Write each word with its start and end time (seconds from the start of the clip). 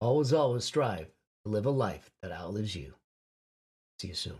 always, 0.00 0.32
always 0.32 0.64
strive 0.64 1.06
to 1.44 1.50
live 1.50 1.66
a 1.66 1.70
life 1.70 2.10
that 2.22 2.32
outlives 2.32 2.74
you. 2.74 2.94
See 3.98 4.08
you 4.08 4.14
soon. 4.14 4.38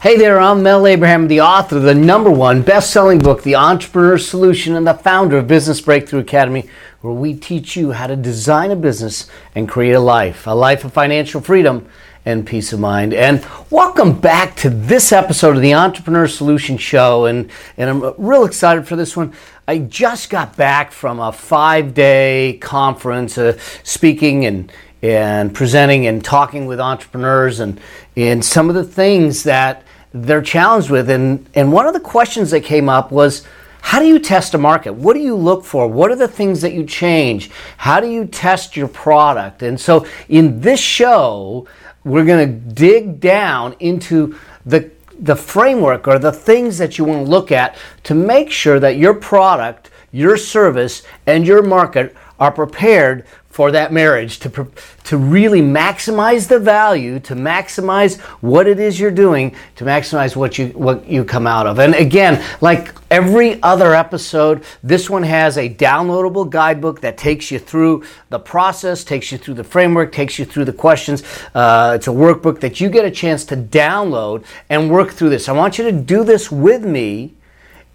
Hey 0.00 0.16
there, 0.16 0.38
I'm 0.38 0.62
Mel 0.62 0.86
Abraham, 0.86 1.26
the 1.26 1.40
author 1.40 1.78
of 1.78 1.82
the 1.82 1.94
number 1.94 2.30
one 2.30 2.62
best 2.62 2.92
selling 2.92 3.18
book, 3.18 3.42
The 3.42 3.56
Entrepreneur 3.56 4.16
Solution, 4.16 4.76
and 4.76 4.86
the 4.86 4.94
founder 4.94 5.38
of 5.38 5.48
Business 5.48 5.80
Breakthrough 5.80 6.20
Academy, 6.20 6.68
where 7.00 7.12
we 7.12 7.34
teach 7.34 7.74
you 7.74 7.90
how 7.90 8.06
to 8.06 8.14
design 8.14 8.70
a 8.70 8.76
business 8.76 9.28
and 9.56 9.68
create 9.68 9.94
a 9.94 10.00
life, 10.00 10.46
a 10.46 10.52
life 10.52 10.84
of 10.84 10.92
financial 10.92 11.40
freedom 11.40 11.88
and 12.28 12.46
peace 12.46 12.74
of 12.74 12.78
mind. 12.78 13.14
And 13.14 13.42
welcome 13.70 14.20
back 14.20 14.54
to 14.56 14.68
this 14.68 15.12
episode 15.12 15.56
of 15.56 15.62
the 15.62 15.72
Entrepreneur 15.72 16.28
Solution 16.28 16.76
Show. 16.76 17.24
And, 17.24 17.50
and 17.78 17.88
I'm 17.88 18.14
real 18.18 18.44
excited 18.44 18.86
for 18.86 18.96
this 18.96 19.16
one. 19.16 19.32
I 19.66 19.78
just 19.78 20.28
got 20.28 20.54
back 20.54 20.92
from 20.92 21.20
a 21.20 21.32
five 21.32 21.94
day 21.94 22.58
conference 22.60 23.38
uh, 23.38 23.58
speaking 23.82 24.44
and 24.44 24.70
and 25.00 25.54
presenting 25.54 26.06
and 26.06 26.22
talking 26.22 26.66
with 26.66 26.80
entrepreneurs 26.80 27.60
and, 27.60 27.80
and 28.14 28.44
some 28.44 28.68
of 28.68 28.74
the 28.74 28.84
things 28.84 29.44
that 29.44 29.84
they're 30.12 30.42
challenged 30.42 30.90
with. 30.90 31.08
And, 31.08 31.48
and 31.54 31.72
one 31.72 31.86
of 31.86 31.94
the 31.94 32.00
questions 32.00 32.50
that 32.50 32.62
came 32.62 32.90
up 32.90 33.10
was, 33.10 33.46
how 33.80 34.00
do 34.00 34.06
you 34.06 34.18
test 34.18 34.52
a 34.52 34.58
market? 34.58 34.92
What 34.92 35.14
do 35.14 35.20
you 35.20 35.36
look 35.36 35.64
for? 35.64 35.88
What 35.88 36.10
are 36.10 36.16
the 36.16 36.28
things 36.28 36.60
that 36.60 36.74
you 36.74 36.84
change? 36.84 37.50
How 37.78 38.00
do 38.00 38.10
you 38.10 38.26
test 38.26 38.76
your 38.76 38.88
product? 38.88 39.62
And 39.62 39.80
so 39.80 40.04
in 40.28 40.60
this 40.60 40.80
show, 40.80 41.66
we're 42.08 42.24
going 42.24 42.48
to 42.48 42.74
dig 42.74 43.20
down 43.20 43.76
into 43.80 44.38
the 44.64 44.90
the 45.20 45.34
framework 45.34 46.06
or 46.06 46.18
the 46.18 46.32
things 46.32 46.78
that 46.78 46.96
you 46.96 47.04
want 47.04 47.24
to 47.24 47.30
look 47.30 47.50
at 47.50 47.76
to 48.04 48.14
make 48.14 48.50
sure 48.50 48.78
that 48.78 48.96
your 48.96 49.14
product, 49.14 49.90
your 50.12 50.36
service, 50.36 51.02
and 51.26 51.46
your 51.46 51.62
market 51.62 52.14
are 52.38 52.52
prepared 52.52 53.26
for 53.58 53.72
that 53.72 53.92
marriage 53.92 54.38
to, 54.38 54.68
to 55.02 55.18
really 55.18 55.60
maximize 55.60 56.46
the 56.46 56.60
value, 56.60 57.18
to 57.18 57.34
maximize 57.34 58.20
what 58.40 58.68
it 58.68 58.78
is 58.78 59.00
you're 59.00 59.10
doing, 59.10 59.52
to 59.74 59.84
maximize 59.84 60.36
what 60.36 60.58
you, 60.58 60.68
what 60.68 61.04
you 61.08 61.24
come 61.24 61.44
out 61.44 61.66
of. 61.66 61.80
And 61.80 61.92
again, 61.96 62.40
like 62.60 62.94
every 63.10 63.60
other 63.64 63.96
episode, 63.96 64.62
this 64.84 65.10
one 65.10 65.24
has 65.24 65.58
a 65.58 65.68
downloadable 65.68 66.48
guidebook 66.48 67.00
that 67.00 67.18
takes 67.18 67.50
you 67.50 67.58
through 67.58 68.04
the 68.28 68.38
process, 68.38 69.02
takes 69.02 69.32
you 69.32 69.38
through 69.38 69.54
the 69.54 69.64
framework, 69.64 70.12
takes 70.12 70.38
you 70.38 70.44
through 70.44 70.64
the 70.64 70.72
questions. 70.72 71.24
Uh, 71.52 71.94
it's 71.96 72.06
a 72.06 72.10
workbook 72.10 72.60
that 72.60 72.80
you 72.80 72.88
get 72.88 73.04
a 73.04 73.10
chance 73.10 73.44
to 73.46 73.56
download 73.56 74.44
and 74.70 74.88
work 74.88 75.10
through 75.10 75.30
this. 75.30 75.48
I 75.48 75.52
want 75.52 75.78
you 75.78 75.84
to 75.90 75.90
do 75.90 76.22
this 76.22 76.52
with 76.52 76.84
me 76.84 77.34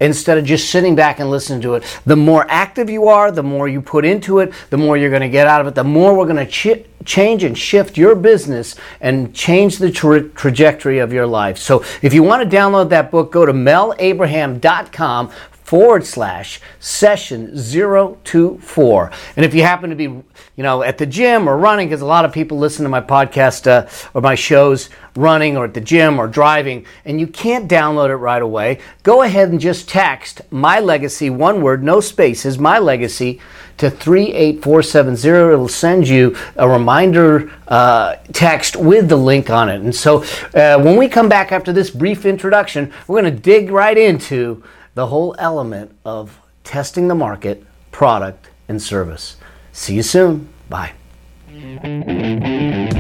instead 0.04 0.38
of 0.38 0.44
just 0.44 0.70
sitting 0.70 0.96
back 0.96 1.20
and 1.20 1.30
listening 1.32 1.62
to 1.62 1.76
it. 1.76 1.84
The 2.06 2.16
more 2.16 2.46
active 2.50 2.90
you 2.90 3.08
are, 3.08 3.32
the 3.32 3.42
more 3.42 3.68
you 3.68 3.82
put 3.82 4.06
into 4.06 4.40
it, 4.40 4.54
the 4.70 4.78
more 4.78 4.98
you're 4.98 5.10
going 5.10 5.22
to 5.22 5.30
get 5.30 5.48
out 5.48 5.62
of 5.62 5.68
it, 5.68 5.76
the 5.76 5.84
more 5.84 6.16
we're 6.16 6.26
going 6.26 6.46
to 6.46 6.52
ch- 6.52 6.86
change 7.06 7.44
and 7.44 7.58
shift 7.58 7.98
your 7.98 8.14
business 8.14 8.76
and 9.00 9.34
change 9.34 9.78
the 9.78 9.92
tra- 9.92 10.30
trajectory 10.30 11.00
of 11.00 11.14
your 11.14 11.26
life. 11.26 11.58
So 11.58 11.84
if 12.02 12.14
you 12.14 12.22
want 12.22 12.50
to 12.50 12.56
download 12.56 12.90
that 12.90 13.12
book, 13.12 13.32
go 13.32 13.46
to 13.46 13.54
melabraham.com 13.54 15.32
forward 15.74 16.06
slash 16.06 16.62
session 16.80 17.58
024. 17.58 19.12
And 19.36 19.44
if 19.44 19.56
you 19.56 19.64
happen 19.64 19.90
to 19.90 19.96
be, 19.96 20.04
you 20.04 20.24
know, 20.58 20.84
at 20.84 21.00
the 21.00 21.06
gym 21.08 21.50
or 21.50 21.58
running, 21.58 21.88
because 21.88 22.02
a 22.02 22.06
lot 22.06 22.26
of 22.26 22.32
people 22.32 22.60
listen 22.60 22.84
to 22.84 22.90
my 22.90 23.02
podcast 23.02 23.66
uh, 23.66 23.90
or 24.14 24.22
my 24.22 24.36
shows 24.36 24.92
running 25.16 25.58
or 25.58 25.66
at 25.66 25.74
the 25.74 25.82
gym 25.82 26.20
or 26.20 26.28
driving, 26.28 26.86
and 27.06 27.20
you 27.20 27.26
can't 27.26 27.68
download 27.68 28.12
it 28.12 28.18
right 28.18 28.44
away, 28.44 28.82
go 29.02 29.24
ahead 29.24 29.50
and 29.50 29.60
just 29.60 29.90
text 29.90 30.42
my 30.52 30.80
legacy, 30.80 31.32
one 31.32 31.64
word, 31.64 31.84
no 31.84 32.00
spaces, 32.00 32.60
my 32.60 32.78
legacy 32.78 33.42
to 33.78 33.90
38470. 33.90 35.54
It'll 35.54 35.68
send 35.68 36.08
you 36.08 36.38
a 36.56 36.70
reminder 36.70 37.52
uh, 37.68 38.18
text 38.32 38.76
with 38.76 39.10
the 39.10 39.18
link 39.18 39.50
on 39.50 39.70
it. 39.70 39.82
And 39.82 39.96
so 39.96 40.22
uh, 40.54 40.80
when 40.80 40.98
we 40.98 41.08
come 41.10 41.30
back 41.30 41.52
after 41.52 41.74
this 41.74 41.90
brief 41.90 42.28
introduction, 42.28 42.94
we're 43.08 43.20
going 43.20 43.34
to 43.34 43.42
dig 43.42 43.72
right 43.72 43.98
into 43.98 44.64
the 44.96 45.08
whole 45.08 45.36
element 45.40 45.96
of 46.06 46.40
testing 46.64 47.08
the 47.08 47.16
market, 47.16 47.64
product, 47.92 48.50
and 48.68 48.82
service. 48.82 49.38
See 49.72 49.96
you 49.96 50.04
soon. 50.04 50.50
Bye. 50.70 50.94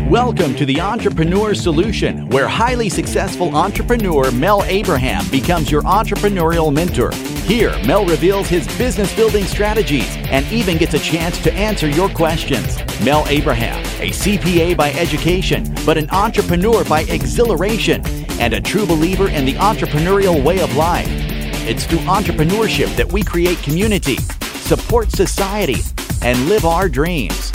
Welcome 0.09 0.55
to 0.55 0.65
the 0.65 0.79
Entrepreneur 0.79 1.53
Solution, 1.53 2.29
where 2.29 2.47
highly 2.47 2.89
successful 2.89 3.55
entrepreneur 3.55 4.31
Mel 4.31 4.63
Abraham 4.65 5.27
becomes 5.29 5.71
your 5.71 5.81
entrepreneurial 5.83 6.73
mentor. 6.73 7.11
Here, 7.45 7.75
Mel 7.85 8.05
reveals 8.05 8.47
his 8.47 8.67
business 8.77 9.15
building 9.15 9.45
strategies 9.45 10.15
and 10.27 10.45
even 10.51 10.77
gets 10.77 10.93
a 10.93 10.99
chance 10.99 11.41
to 11.43 11.53
answer 11.53 11.87
your 11.87 12.09
questions. 12.09 12.77
Mel 13.03 13.25
Abraham, 13.27 13.83
a 14.01 14.11
CPA 14.11 14.77
by 14.77 14.91
education, 14.93 15.75
but 15.85 15.97
an 15.97 16.09
entrepreneur 16.11 16.83
by 16.85 17.01
exhilaration, 17.03 18.05
and 18.39 18.53
a 18.53 18.61
true 18.61 18.85
believer 18.85 19.29
in 19.29 19.45
the 19.45 19.53
entrepreneurial 19.55 20.43
way 20.43 20.59
of 20.59 20.75
life. 20.75 21.22
It's 21.65 21.85
through 21.85 21.99
entrepreneurship 21.99 22.93
that 22.97 23.09
we 23.09 23.23
create 23.23 23.57
community, 23.59 24.17
support 24.65 25.09
society, 25.11 25.77
and 26.21 26.49
live 26.49 26.65
our 26.65 26.89
dreams. 26.89 27.53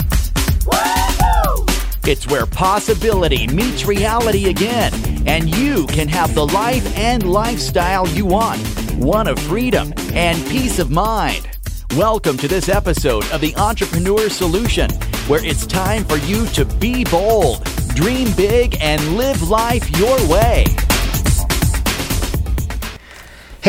It's 2.07 2.25
where 2.25 2.47
possibility 2.47 3.45
meets 3.45 3.85
reality 3.85 4.49
again, 4.49 4.91
and 5.27 5.55
you 5.55 5.85
can 5.85 6.07
have 6.07 6.33
the 6.33 6.47
life 6.47 6.97
and 6.97 7.31
lifestyle 7.31 8.07
you 8.07 8.25
want 8.25 8.59
one 8.95 9.27
of 9.27 9.37
freedom 9.37 9.93
and 10.13 10.43
peace 10.49 10.79
of 10.79 10.89
mind. 10.89 11.47
Welcome 11.95 12.37
to 12.37 12.47
this 12.47 12.67
episode 12.67 13.29
of 13.31 13.41
the 13.41 13.55
Entrepreneur 13.57 14.27
Solution, 14.27 14.89
where 15.27 15.45
it's 15.45 15.67
time 15.67 16.03
for 16.03 16.17
you 16.17 16.47
to 16.47 16.65
be 16.65 17.03
bold, 17.03 17.63
dream 17.89 18.35
big, 18.35 18.75
and 18.81 19.17
live 19.17 19.47
life 19.49 19.87
your 19.99 20.17
way. 20.27 20.65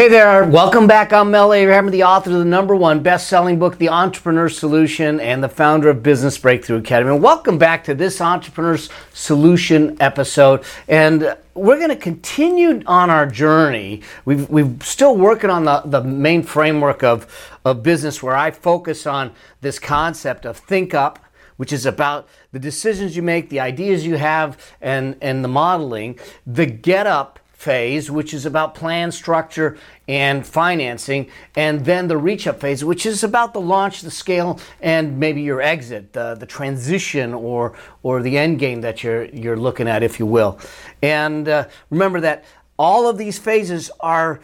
Hey 0.01 0.09
there, 0.09 0.45
welcome 0.45 0.87
back. 0.87 1.13
I'm 1.13 1.31
Mel 1.31 1.53
Abraham, 1.53 1.91
the 1.91 2.05
author 2.05 2.31
of 2.31 2.39
the 2.39 2.45
number 2.47 2.75
one 2.75 3.03
best 3.03 3.29
selling 3.29 3.59
book, 3.59 3.77
The 3.77 3.91
Entrepreneur 3.91 4.49
Solution, 4.49 5.21
and 5.21 5.45
the 5.45 5.49
founder 5.51 5.91
of 5.91 6.03
Business 6.03 6.39
Breakthrough 6.39 6.79
Academy. 6.79 7.13
And 7.13 7.23
welcome 7.23 7.59
back 7.59 7.85
to 7.85 7.95
this 7.95 8.19
Entrepreneur's 8.19 8.89
Solution 9.13 9.99
episode. 10.01 10.65
And 10.89 11.37
we're 11.53 11.77
going 11.77 11.91
to 11.91 11.97
continue 11.97 12.83
on 12.87 13.11
our 13.11 13.27
journey. 13.27 14.01
We've, 14.25 14.49
we've 14.49 14.83
still 14.83 15.19
working 15.19 15.51
on 15.51 15.67
the, 15.67 15.83
the 15.85 16.03
main 16.03 16.45
framework 16.45 17.03
of, 17.05 17.59
of 17.67 17.83
business 17.83 18.23
where 18.23 18.35
I 18.35 18.53
focus 18.53 19.07
on 19.07 19.33
this 19.61 19.79
concept 19.79 20.47
of 20.47 20.57
think 20.57 20.95
up, 20.95 21.19
which 21.59 21.75
is 21.75 21.85
about 21.85 22.27
the 22.53 22.59
decisions 22.59 23.17
you 23.17 23.23
make, 23.23 23.51
the 23.51 23.61
ideas 23.61 24.07
you 24.07 24.17
have, 24.17 24.57
and, 24.81 25.17
and 25.21 25.45
the 25.45 25.49
modeling, 25.49 26.19
the 26.47 26.65
get 26.65 27.07
up 27.07 27.39
phase, 27.61 28.11
which 28.11 28.33
is 28.33 28.47
about 28.47 28.75
plan, 28.75 29.13
structure, 29.13 29.77
and 30.09 30.47
financing, 30.47 31.31
and 31.55 31.85
then 31.85 32.09
the 32.09 32.17
reach 32.17 32.47
up 32.47 32.59
phase, 32.59 32.83
which 32.83 33.05
is 33.05 33.23
about 33.23 33.53
the 33.53 33.61
launch, 33.61 34.01
the 34.01 34.11
scale, 34.11 34.59
and 34.81 35.19
maybe 35.19 35.43
your 35.43 35.61
exit, 35.61 36.15
the, 36.15 36.35
the 36.37 36.47
transition 36.47 37.35
or, 37.35 37.77
or 38.03 38.23
the 38.23 38.39
end 38.39 38.59
game 38.59 38.81
that 38.81 39.05
you're, 39.05 39.27
you're 39.27 39.59
looking 39.59 39.87
at, 39.87 40.03
if 40.03 40.19
you 40.19 40.25
will. 40.25 40.59
And 41.03 41.47
uh, 41.51 41.69
remember 41.91 42.19
that 42.23 42.47
all 42.79 43.07
of 43.07 43.19
these 43.19 43.39
phases 43.39 43.91
are 44.01 44.41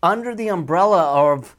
under 0.00 0.36
the 0.36 0.46
umbrella 0.46 1.32
of 1.32 1.56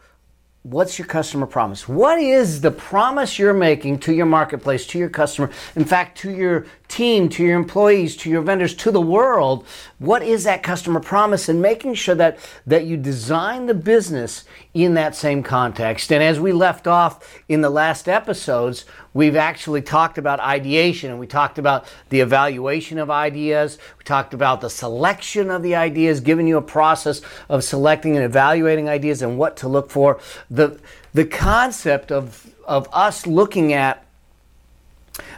What's 0.63 0.99
your 0.99 1.07
customer 1.07 1.47
promise? 1.47 1.87
What 1.87 2.19
is 2.19 2.61
the 2.61 2.69
promise 2.69 3.39
you're 3.39 3.51
making 3.51 3.97
to 4.01 4.13
your 4.13 4.27
marketplace, 4.27 4.85
to 4.87 4.99
your 4.99 5.09
customer, 5.09 5.49
in 5.75 5.85
fact, 5.85 6.19
to 6.19 6.29
your 6.29 6.67
team, 6.87 7.29
to 7.29 7.43
your 7.43 7.57
employees, 7.57 8.15
to 8.17 8.29
your 8.29 8.43
vendors, 8.43 8.75
to 8.75 8.91
the 8.91 9.01
world? 9.01 9.65
What 9.97 10.21
is 10.21 10.43
that 10.43 10.61
customer 10.61 10.99
promise? 10.99 11.49
And 11.49 11.63
making 11.63 11.95
sure 11.95 12.13
that, 12.13 12.37
that 12.67 12.85
you 12.85 12.95
design 12.95 13.65
the 13.65 13.73
business 13.73 14.45
in 14.73 14.93
that 14.93 15.15
same 15.15 15.43
context. 15.43 16.11
And 16.11 16.23
as 16.23 16.39
we 16.39 16.53
left 16.53 16.87
off 16.87 17.43
in 17.49 17.61
the 17.61 17.69
last 17.69 18.07
episodes, 18.07 18.85
we've 19.13 19.35
actually 19.35 19.81
talked 19.81 20.17
about 20.17 20.39
ideation 20.39 21.11
and 21.11 21.19
we 21.19 21.27
talked 21.27 21.57
about 21.57 21.85
the 22.09 22.21
evaluation 22.21 22.97
of 22.97 23.09
ideas. 23.09 23.77
We 23.97 24.05
talked 24.05 24.33
about 24.33 24.61
the 24.61 24.69
selection 24.69 25.49
of 25.49 25.61
the 25.61 25.75
ideas, 25.75 26.21
giving 26.21 26.47
you 26.47 26.57
a 26.57 26.61
process 26.61 27.21
of 27.49 27.63
selecting 27.63 28.15
and 28.15 28.23
evaluating 28.23 28.87
ideas 28.87 29.21
and 29.21 29.37
what 29.37 29.57
to 29.57 29.67
look 29.67 29.89
for. 29.89 30.19
The, 30.49 30.79
the 31.13 31.25
concept 31.25 32.11
of, 32.11 32.53
of 32.65 32.87
us 32.93 33.27
looking 33.27 33.73
at 33.73 34.05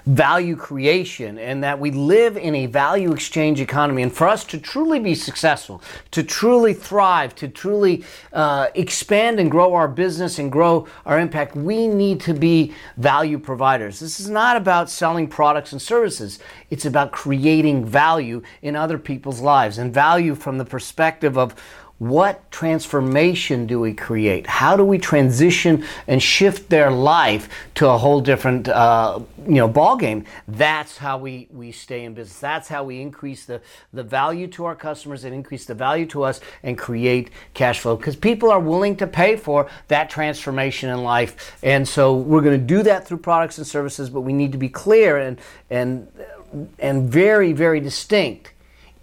value 0.05 0.55
creation 0.55 1.37
and 1.37 1.63
that 1.63 1.79
we 1.79 1.91
live 1.91 2.37
in 2.37 2.55
a 2.55 2.65
value 2.65 3.11
exchange 3.11 3.59
economy. 3.59 4.01
And 4.03 4.13
for 4.13 4.27
us 4.27 4.43
to 4.45 4.59
truly 4.59 4.99
be 4.99 5.15
successful, 5.15 5.81
to 6.11 6.23
truly 6.23 6.73
thrive, 6.73 7.35
to 7.35 7.47
truly 7.47 8.03
uh, 8.31 8.67
expand 8.75 9.39
and 9.39 9.49
grow 9.49 9.73
our 9.73 9.87
business 9.87 10.39
and 10.39 10.51
grow 10.51 10.87
our 11.05 11.19
impact, 11.19 11.55
we 11.55 11.87
need 11.87 12.19
to 12.21 12.33
be 12.33 12.73
value 12.97 13.39
providers. 13.39 13.99
This 13.99 14.19
is 14.19 14.29
not 14.29 14.57
about 14.57 14.89
selling 14.89 15.27
products 15.27 15.71
and 15.71 15.81
services, 15.81 16.39
it's 16.69 16.85
about 16.85 17.11
creating 17.11 17.85
value 17.85 18.41
in 18.61 18.75
other 18.75 18.97
people's 18.97 19.41
lives 19.41 19.77
and 19.77 19.93
value 19.93 20.35
from 20.35 20.57
the 20.57 20.65
perspective 20.65 21.37
of 21.37 21.55
what 22.09 22.51
transformation 22.51 23.65
do 23.65 23.79
we 23.79 23.93
create? 23.93 24.45
How 24.45 24.75
do 24.75 24.83
we 24.83 24.97
transition 24.97 25.85
and 26.05 26.21
shift 26.21 26.69
their 26.69 26.91
life 26.91 27.47
to 27.75 27.87
a 27.87 27.97
whole 27.97 28.19
different, 28.19 28.67
uh, 28.67 29.19
you 29.47 29.55
know, 29.55 29.69
ball 29.69 29.95
game? 29.95 30.25
That's 30.47 30.97
how 30.97 31.17
we, 31.17 31.47
we 31.51 31.71
stay 31.71 32.03
in 32.03 32.13
business. 32.13 32.39
That's 32.39 32.67
how 32.67 32.83
we 32.83 32.99
increase 32.99 33.45
the, 33.45 33.61
the 33.93 34.03
value 34.03 34.47
to 34.47 34.65
our 34.65 34.75
customers 34.75 35.23
and 35.23 35.33
increase 35.33 35.65
the 35.65 35.75
value 35.75 36.05
to 36.07 36.23
us 36.23 36.41
and 36.61 36.77
create 36.77 37.29
cash 37.53 37.79
flow 37.79 37.95
because 37.95 38.17
people 38.17 38.51
are 38.51 38.59
willing 38.59 38.97
to 38.97 39.07
pay 39.07 39.37
for 39.37 39.69
that 39.87 40.09
transformation 40.09 40.89
in 40.89 41.03
life. 41.03 41.57
And 41.63 41.87
so 41.87 42.15
we're 42.15 42.41
going 42.41 42.59
to 42.59 42.65
do 42.65 42.83
that 42.83 43.07
through 43.07 43.19
products 43.19 43.57
and 43.57 43.65
services, 43.65 44.09
but 44.09 44.21
we 44.21 44.33
need 44.33 44.51
to 44.51 44.57
be 44.57 44.69
clear 44.69 45.17
and, 45.17 45.39
and, 45.69 46.11
and 46.79 47.09
very, 47.09 47.53
very 47.53 47.79
distinct 47.79 48.52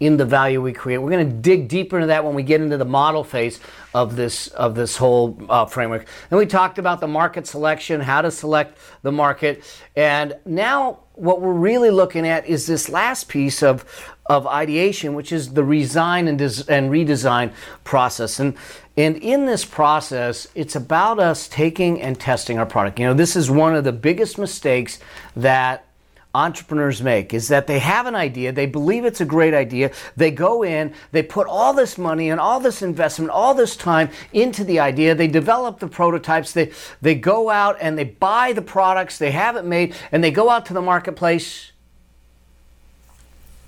in 0.01 0.17
the 0.17 0.25
value 0.25 0.59
we 0.59 0.73
create. 0.73 0.97
We're 0.97 1.11
going 1.11 1.29
to 1.29 1.35
dig 1.35 1.67
deeper 1.67 1.95
into 1.95 2.07
that 2.07 2.25
when 2.25 2.33
we 2.33 2.41
get 2.41 2.59
into 2.59 2.75
the 2.75 2.85
model 2.85 3.23
phase 3.23 3.59
of 3.93 4.15
this 4.15 4.47
of 4.47 4.73
this 4.73 4.97
whole 4.97 5.39
uh, 5.47 5.65
framework. 5.67 6.07
And 6.31 6.39
we 6.39 6.47
talked 6.47 6.79
about 6.79 6.99
the 6.99 7.07
market 7.07 7.45
selection, 7.45 8.01
how 8.01 8.23
to 8.23 8.31
select 8.31 8.79
the 9.03 9.11
market, 9.11 9.63
and 9.95 10.35
now 10.43 11.01
what 11.13 11.39
we're 11.39 11.53
really 11.53 11.91
looking 11.91 12.27
at 12.27 12.47
is 12.47 12.65
this 12.65 12.89
last 12.89 13.29
piece 13.29 13.61
of 13.61 13.85
of 14.25 14.47
ideation, 14.47 15.13
which 15.13 15.31
is 15.31 15.53
the 15.53 15.63
resign 15.63 16.27
and, 16.27 16.39
des- 16.39 16.63
and 16.67 16.89
redesign 16.89 17.53
process. 17.83 18.39
And 18.39 18.55
and 18.97 19.17
in 19.17 19.45
this 19.45 19.63
process, 19.63 20.47
it's 20.55 20.75
about 20.75 21.19
us 21.19 21.47
taking 21.47 22.01
and 22.01 22.19
testing 22.19 22.57
our 22.57 22.65
product. 22.65 22.99
You 22.99 23.05
know, 23.05 23.13
this 23.13 23.35
is 23.35 23.51
one 23.51 23.75
of 23.75 23.83
the 23.83 23.91
biggest 23.91 24.39
mistakes 24.39 24.99
that 25.35 25.85
entrepreneurs 26.33 27.01
make 27.01 27.33
is 27.33 27.49
that 27.49 27.67
they 27.67 27.79
have 27.79 28.05
an 28.05 28.15
idea, 28.15 28.51
they 28.51 28.65
believe 28.65 29.03
it's 29.03 29.21
a 29.21 29.25
great 29.25 29.53
idea, 29.53 29.91
they 30.15 30.31
go 30.31 30.63
in, 30.63 30.93
they 31.11 31.21
put 31.21 31.47
all 31.47 31.73
this 31.73 31.97
money 31.97 32.29
and 32.29 32.39
all 32.39 32.59
this 32.59 32.81
investment, 32.81 33.29
all 33.29 33.53
this 33.53 33.75
time 33.75 34.09
into 34.31 34.63
the 34.63 34.79
idea, 34.79 35.13
they 35.13 35.27
develop 35.27 35.79
the 35.79 35.87
prototypes, 35.87 36.53
they, 36.53 36.71
they 37.01 37.15
go 37.15 37.49
out 37.49 37.77
and 37.81 37.97
they 37.97 38.05
buy 38.05 38.53
the 38.53 38.61
products, 38.61 39.17
they 39.17 39.31
have 39.31 39.55
it 39.55 39.65
made, 39.65 39.93
and 40.11 40.23
they 40.23 40.31
go 40.31 40.49
out 40.49 40.65
to 40.65 40.73
the 40.73 40.81
marketplace 40.81 41.71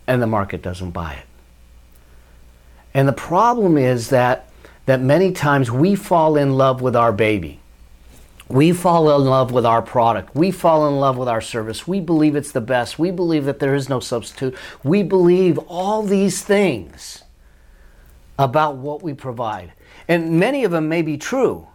and 0.07 0.21
the 0.21 0.27
market 0.27 0.61
doesn't 0.61 0.91
buy 0.91 1.13
it. 1.13 1.25
And 2.93 3.07
the 3.07 3.13
problem 3.13 3.77
is 3.77 4.09
that 4.09 4.49
that 4.85 5.01
many 5.01 5.31
times 5.31 5.71
we 5.71 5.95
fall 5.95 6.35
in 6.35 6.53
love 6.53 6.81
with 6.81 6.95
our 6.95 7.13
baby 7.13 7.59
we 8.53 8.71
fall 8.71 9.19
in 9.19 9.25
love 9.27 9.51
with 9.51 9.65
our 9.65 9.81
product. 9.81 10.35
We 10.35 10.51
fall 10.51 10.87
in 10.87 10.99
love 10.99 11.17
with 11.17 11.27
our 11.27 11.41
service. 11.41 11.87
We 11.87 11.99
believe 11.99 12.35
it's 12.35 12.51
the 12.51 12.61
best. 12.61 12.99
We 12.99 13.09
believe 13.09 13.45
that 13.45 13.57
there 13.57 13.73
is 13.73 13.89
no 13.89 13.99
substitute. 13.99 14.55
We 14.83 15.01
believe 15.01 15.57
all 15.67 16.03
these 16.03 16.43
things 16.43 17.23
about 18.37 18.75
what 18.75 19.01
we 19.01 19.15
provide. 19.15 19.73
And 20.07 20.39
many 20.39 20.63
of 20.65 20.71
them 20.71 20.87
may 20.87 21.01
be 21.01 21.17
true. 21.17 21.67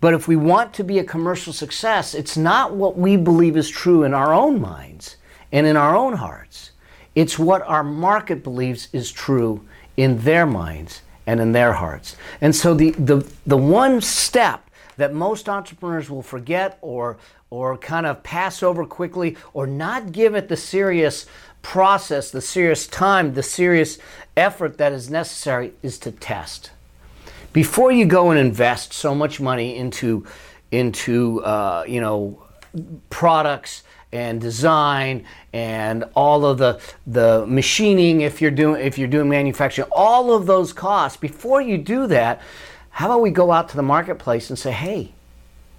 But 0.00 0.12
if 0.12 0.26
we 0.26 0.34
want 0.34 0.74
to 0.74 0.82
be 0.82 0.98
a 0.98 1.04
commercial 1.04 1.52
success, 1.52 2.14
it's 2.14 2.36
not 2.36 2.74
what 2.74 2.98
we 2.98 3.16
believe 3.16 3.56
is 3.56 3.70
true 3.70 4.02
in 4.02 4.12
our 4.12 4.34
own 4.34 4.60
minds 4.60 5.18
and 5.52 5.68
in 5.68 5.76
our 5.76 5.94
own 5.94 6.14
hearts. 6.14 6.72
It's 7.14 7.38
what 7.38 7.62
our 7.62 7.84
market 7.84 8.42
believes 8.42 8.88
is 8.92 9.12
true 9.12 9.64
in 9.96 10.18
their 10.22 10.46
minds 10.46 11.02
and 11.28 11.38
in 11.40 11.52
their 11.52 11.74
hearts. 11.74 12.16
And 12.40 12.56
so 12.56 12.74
the, 12.74 12.90
the, 12.90 13.24
the 13.46 13.56
one 13.56 14.00
step 14.00 14.67
that 14.98 15.14
most 15.14 15.48
entrepreneurs 15.48 16.10
will 16.10 16.22
forget 16.22 16.78
or 16.82 17.16
or 17.50 17.78
kind 17.78 18.04
of 18.04 18.22
pass 18.22 18.62
over 18.62 18.84
quickly 18.84 19.34
or 19.54 19.66
not 19.66 20.12
give 20.12 20.34
it 20.34 20.48
the 20.48 20.56
serious 20.56 21.24
process, 21.62 22.30
the 22.30 22.42
serious 22.42 22.86
time, 22.86 23.32
the 23.32 23.42
serious 23.42 23.98
effort 24.36 24.76
that 24.76 24.92
is 24.92 25.08
necessary 25.08 25.72
is 25.82 25.98
to 25.98 26.12
test. 26.12 26.70
Before 27.54 27.90
you 27.90 28.04
go 28.04 28.30
and 28.30 28.38
invest 28.38 28.92
so 28.92 29.14
much 29.14 29.40
money 29.40 29.76
into 29.76 30.26
into 30.70 31.42
uh, 31.42 31.84
you 31.88 32.00
know 32.00 32.42
products 33.08 33.82
and 34.12 34.40
design 34.40 35.24
and 35.52 36.04
all 36.14 36.44
of 36.44 36.58
the 36.58 36.80
the 37.06 37.46
machining 37.46 38.22
if 38.22 38.40
you're 38.40 38.50
doing 38.50 38.80
if 38.80 38.98
you're 38.98 39.08
doing 39.08 39.28
manufacturing 39.28 39.88
all 39.92 40.34
of 40.34 40.46
those 40.46 40.72
costs 40.72 41.18
before 41.18 41.60
you 41.60 41.76
do 41.76 42.06
that 42.06 42.40
how 42.98 43.06
about 43.06 43.20
we 43.20 43.30
go 43.30 43.52
out 43.52 43.68
to 43.68 43.76
the 43.76 43.82
marketplace 43.82 44.50
and 44.50 44.58
say, 44.58 44.72
hey, 44.72 45.12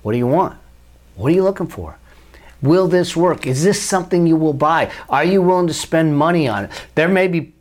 what 0.04 0.14
do 0.14 0.18
you 0.18 0.26
want? 0.26 0.58
What 1.18 1.30
are 1.30 1.36
you 1.36 1.44
looking 1.44 1.68
for? 1.68 1.98
Will 2.62 2.88
this 2.88 3.14
work? 3.14 3.46
Is 3.46 3.62
this 3.62 3.82
something 3.82 4.26
you 4.26 4.38
will 4.38 4.54
buy? 4.54 4.90
Are 5.10 5.26
you 5.26 5.42
willing 5.42 5.68
to 5.68 5.74
spend 5.74 6.18
money 6.18 6.48
on 6.48 6.64
it? 6.64 6.72
There 6.96 7.10
may 7.10 7.28
be 7.28 7.54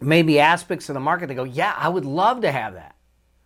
maybe 0.00 0.40
aspects 0.40 0.88
of 0.88 0.94
the 0.94 1.00
market 1.00 1.28
that 1.28 1.36
go, 1.36 1.44
yeah, 1.44 1.76
I 1.78 1.88
would 1.88 2.04
love 2.04 2.40
to 2.40 2.50
have 2.50 2.74
that, 2.74 2.96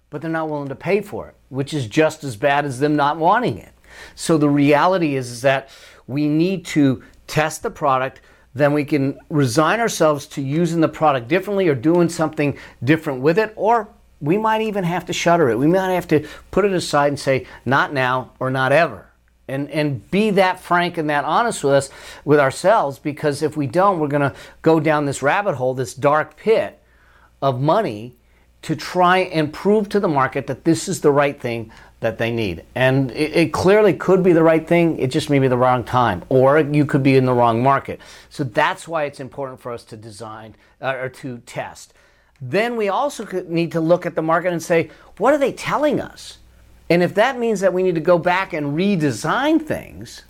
but 0.09 0.23
they're 0.23 0.31
not 0.31 0.49
willing 0.49 0.71
to 0.71 0.75
pay 0.75 1.03
for 1.03 1.29
it, 1.29 1.35
which 1.51 1.75
is 1.75 1.87
just 1.87 2.25
as 2.25 2.35
bad 2.35 2.65
as 2.65 2.81
them 2.81 2.97
not 2.97 3.19
wanting 3.19 3.59
it. 3.59 3.75
So 4.15 4.39
the 4.39 4.49
reality 4.49 5.15
is, 5.15 5.31
is 5.31 5.43
that 5.43 5.69
we 6.07 6.27
need 6.27 6.65
to 6.69 7.03
test 7.27 7.63
the 7.63 7.71
product, 7.71 8.23
then 8.55 8.73
we 8.73 8.87
can 8.87 9.19
resign 9.29 9.79
ourselves 9.79 10.27
to 10.29 10.41
using 10.41 10.81
the 10.81 10.89
product 10.89 11.29
differently 11.29 11.69
or 11.69 11.75
doing 11.75 12.09
something 12.09 12.57
different 12.83 13.21
with 13.21 13.39
it, 13.39 13.53
or 13.57 13.91
we 14.21 14.39
might 14.39 14.63
even 14.63 14.85
have 14.85 15.07
to 15.07 15.13
shutter 15.13 15.49
it. 15.49 15.59
We 15.59 15.67
might 15.67 15.93
have 15.93 16.09
to 16.09 16.27
put 16.51 16.65
it 16.65 16.73
aside 16.73 17.09
and 17.09 17.19
say, 17.19 17.47
not 17.65 17.93
now 17.93 18.33
or 18.41 18.51
not 18.51 18.73
ever. 18.73 19.07
And, 19.47 19.71
and 19.71 20.11
be 20.11 20.31
that 20.31 20.61
frank 20.61 20.99
and 20.99 21.09
that 21.09 21.25
honest 21.25 21.65
with 21.65 21.73
us, 21.73 21.91
with 22.25 22.39
ourselves, 22.39 22.99
because 22.99 23.43
if 23.43 23.57
we 23.57 23.67
don't, 23.67 23.99
we're 23.99 24.09
going 24.09 24.31
to 24.31 24.35
go 24.61 24.79
down 24.79 25.07
this 25.07 25.23
rabbit 25.23 25.55
hole, 25.55 25.73
this 25.73 25.95
dark 25.95 26.37
pit 26.37 26.79
of 27.41 27.61
money 27.61 28.17
to 28.63 28.75
try 28.75 29.19
and 29.19 29.53
prove 29.53 29.89
to 29.89 30.01
the 30.01 30.09
market 30.09 30.47
that 30.49 30.65
this 30.65 30.89
is 30.89 31.01
the 31.01 31.13
right 31.13 31.41
thing 31.41 31.71
that 32.01 32.19
they 32.19 32.31
need. 32.31 32.65
And 32.75 33.11
it, 33.13 33.37
it, 33.37 33.53
clearly 33.53 33.93
could 33.93 34.23
be 34.23 34.33
the 34.33 34.43
right 34.43 34.67
thing, 34.67 34.99
it 34.99 35.11
just 35.11 35.31
may 35.31 35.39
be 35.39 35.49
the 35.49 35.57
wrong 35.57 35.85
time, 35.85 36.25
or 36.29 36.61
you 36.61 36.85
could 36.85 37.03
be 37.03 37.17
in 37.17 37.25
the 37.25 37.33
wrong 37.33 37.63
market. 37.63 38.01
So 38.29 38.45
that's 38.45 38.87
why 38.87 39.05
it's 39.05 39.21
important 39.21 39.61
for 39.61 39.73
us 39.73 39.85
to 39.85 39.97
design 39.97 40.57
uh, 40.81 40.95
or 40.97 41.09
to 41.09 41.39
test. 41.39 41.95
Then 42.41 42.77
we 42.77 42.89
also 42.89 43.25
need 43.49 43.73
to 43.73 43.81
look 43.81 44.07
at 44.07 44.15
the 44.15 44.23
market 44.23 44.53
and 44.53 44.63
say, 44.63 44.91
what 45.17 45.35
are 45.35 45.39
they 45.39 45.53
telling 45.53 46.01
us? 46.01 46.39
And 46.91 47.03
if 47.03 47.15
that 47.15 47.39
means 47.39 47.61
that 47.61 47.73
we 47.73 47.83
need 47.83 47.97
to 47.97 48.01
go 48.01 48.19
back 48.19 48.53
and 48.53 48.77
redesign 48.77 49.65
things, 49.65 50.23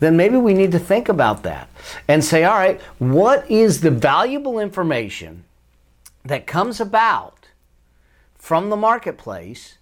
then 0.00 0.16
maybe 0.16 0.36
we 0.36 0.54
need 0.54 0.72
to 0.72 0.78
think 0.78 1.08
about 1.08 1.42
that 1.42 1.68
and 2.08 2.24
say, 2.24 2.44
all 2.44 2.56
right, 2.56 2.80
what 2.98 3.50
is 3.50 3.80
the 3.80 3.90
valuable 3.90 4.58
information 4.58 5.44
that 6.24 6.46
comes 6.46 6.80
about 6.80 7.48
from 8.34 8.68
the 8.68 8.76
marketplace 8.76 9.78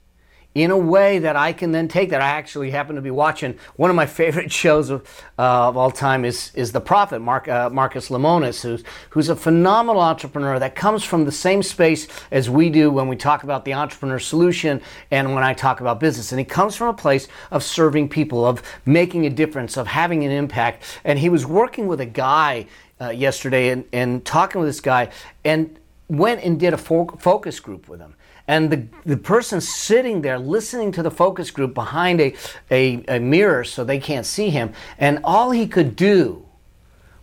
in 0.54 0.70
a 0.70 0.78
way 0.78 1.18
that 1.18 1.34
I 1.34 1.52
can 1.52 1.72
then 1.72 1.88
take 1.88 2.10
that. 2.10 2.20
I 2.20 2.28
actually 2.28 2.70
happen 2.70 2.96
to 2.96 3.02
be 3.02 3.10
watching 3.10 3.58
one 3.76 3.90
of 3.90 3.96
my 3.96 4.06
favorite 4.14 4.52
shows 4.52 4.90
of, 4.90 5.02
uh, 5.38 5.68
of 5.68 5.76
all 5.76 5.90
time 5.90 6.24
is, 6.24 6.52
is 6.54 6.72
The 6.72 6.80
Profit, 6.80 7.20
Mark, 7.20 7.48
uh, 7.48 7.70
Marcus 7.70 8.08
Lemonis, 8.08 8.62
who's, 8.62 8.84
who's 9.10 9.28
a 9.28 9.36
phenomenal 9.36 10.00
entrepreneur 10.00 10.58
that 10.58 10.74
comes 10.76 11.02
from 11.02 11.24
the 11.24 11.32
same 11.32 11.62
space 11.62 12.06
as 12.30 12.48
we 12.48 12.70
do 12.70 12.90
when 12.90 13.08
we 13.08 13.16
talk 13.16 13.42
about 13.42 13.64
the 13.64 13.74
entrepreneur 13.74 14.18
solution 14.18 14.80
and 15.10 15.34
when 15.34 15.42
I 15.42 15.54
talk 15.54 15.80
about 15.80 15.98
business. 15.98 16.30
And 16.32 16.38
he 16.38 16.44
comes 16.44 16.76
from 16.76 16.88
a 16.88 16.94
place 16.94 17.28
of 17.50 17.62
serving 17.62 18.08
people, 18.08 18.44
of 18.44 18.62
making 18.86 19.26
a 19.26 19.30
difference, 19.30 19.76
of 19.76 19.88
having 19.88 20.24
an 20.24 20.30
impact. 20.30 20.84
And 21.04 21.18
he 21.18 21.28
was 21.28 21.44
working 21.44 21.88
with 21.88 22.00
a 22.00 22.06
guy 22.06 22.66
uh, 23.00 23.10
yesterday 23.10 23.70
and, 23.70 23.84
and 23.92 24.24
talking 24.24 24.60
with 24.60 24.68
this 24.68 24.80
guy 24.80 25.10
and 25.44 25.78
went 26.18 26.42
and 26.42 26.58
did 26.58 26.72
a 26.72 26.78
fo- 26.78 27.16
focus 27.18 27.60
group 27.60 27.88
with 27.88 28.00
him. 28.00 28.14
And 28.46 28.70
the, 28.70 28.86
the 29.06 29.16
person 29.16 29.60
sitting 29.60 30.20
there 30.20 30.38
listening 30.38 30.92
to 30.92 31.02
the 31.02 31.10
focus 31.10 31.50
group 31.50 31.72
behind 31.74 32.20
a, 32.20 32.34
a, 32.70 33.02
a 33.08 33.18
mirror 33.18 33.64
so 33.64 33.84
they 33.84 33.98
can't 33.98 34.26
see 34.26 34.50
him, 34.50 34.72
and 34.98 35.20
all 35.24 35.50
he 35.50 35.66
could 35.66 35.96
do 35.96 36.43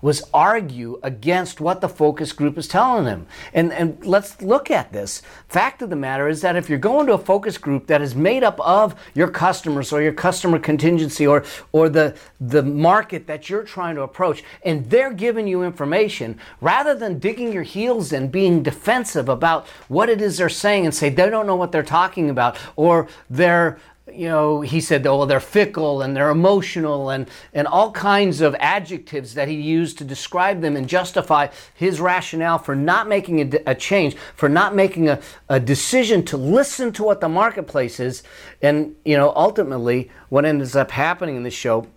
was 0.02 0.24
argue 0.34 1.00
against 1.04 1.62
what 1.62 1.82
the 1.82 1.90
focus 1.90 2.34
group 2.34 2.58
is 2.58 2.68
telling 2.68 3.06
him. 3.06 3.28
And, 3.54 3.72
and 3.74 4.04
let's 4.06 4.42
look 4.42 4.72
at 4.72 4.92
this. 4.92 5.22
Fact 5.48 5.82
of 5.82 5.90
the 5.90 5.96
matter 5.96 6.28
is 6.28 6.42
that 6.42 6.56
if 6.56 6.70
you're 6.70 6.80
going 6.80 7.08
to 7.08 7.14
a 7.14 7.18
focus 7.18 7.58
group 7.58 7.88
that 7.88 8.02
is 8.02 8.16
made 8.16 8.44
up 8.44 8.60
of 8.60 8.96
your 9.14 9.28
customers 9.28 9.92
or 9.94 10.02
your 10.02 10.14
customer 10.14 10.60
contingency 10.60 11.28
or, 11.28 11.44
or 11.72 11.90
the, 11.90 12.16
the 12.40 12.64
market 12.64 13.28
that 13.28 13.50
you're 13.50 13.64
trying 13.64 13.96
to 13.96 14.02
approach, 14.02 14.44
and 14.64 14.90
they're 14.90 15.14
giving 15.14 15.48
you 15.48 15.64
information, 15.64 16.40
rather 16.60 16.96
than 16.96 17.20
digging 17.20 17.54
your 17.54 17.64
heels 17.64 18.12
in, 18.12 18.28
being 18.30 18.64
defensive 18.64 19.30
about 19.30 19.68
what 19.88 20.10
it 20.10 20.22
is 20.22 20.38
they're 20.38 20.50
saying 20.50 20.86
and 20.86 20.94
say 20.96 21.10
they 21.10 21.30
don't 21.30 21.48
know 21.48 21.56
what 21.56 21.72
they're 21.72 21.84
talking 21.84 22.30
about 22.30 22.58
or 22.76 23.08
they're 23.30 23.80
you 24.08 24.28
know, 24.28 24.62
he 24.62 24.82
said, 24.82 25.06
oh, 25.06 25.26
they're 25.26 25.40
fickle 25.40 26.02
and 26.02 26.16
they're 26.16 26.30
emotional 26.30 27.12
and, 27.12 27.30
and 27.54 27.68
all 27.68 27.92
kinds 27.92 28.42
of 28.42 28.56
adjectives 28.60 29.36
that 29.36 29.48
he 29.48 29.56
used 29.56 29.98
to 30.00 30.04
describe 30.04 30.62
them 30.62 30.76
and 30.76 30.90
justify 30.90 31.48
his 31.76 32.02
rationale 32.02 32.58
for 32.58 32.76
not 32.76 33.08
making 33.08 33.54
a, 33.54 33.60
a 33.68 33.76
change, 33.76 34.16
for 34.36 34.50
not 34.50 34.76
making 34.76 35.08
a, 35.08 35.20
a 35.50 35.60
decision 35.60 36.24
to 36.24 36.38
listen 36.38 36.92
to 36.92 37.04
what 37.04 37.22
the 37.22 37.30
marketplace 37.30 38.00
is. 38.00 38.24
And, 38.62 38.96
you 39.06 39.18
know, 39.18 39.34
ultimately, 39.36 40.10
what 40.30 40.46
ends 40.46 40.76
up 40.76 40.92
happening 40.92 41.36
in 41.36 41.44
this 41.44 41.54
show 41.54 41.88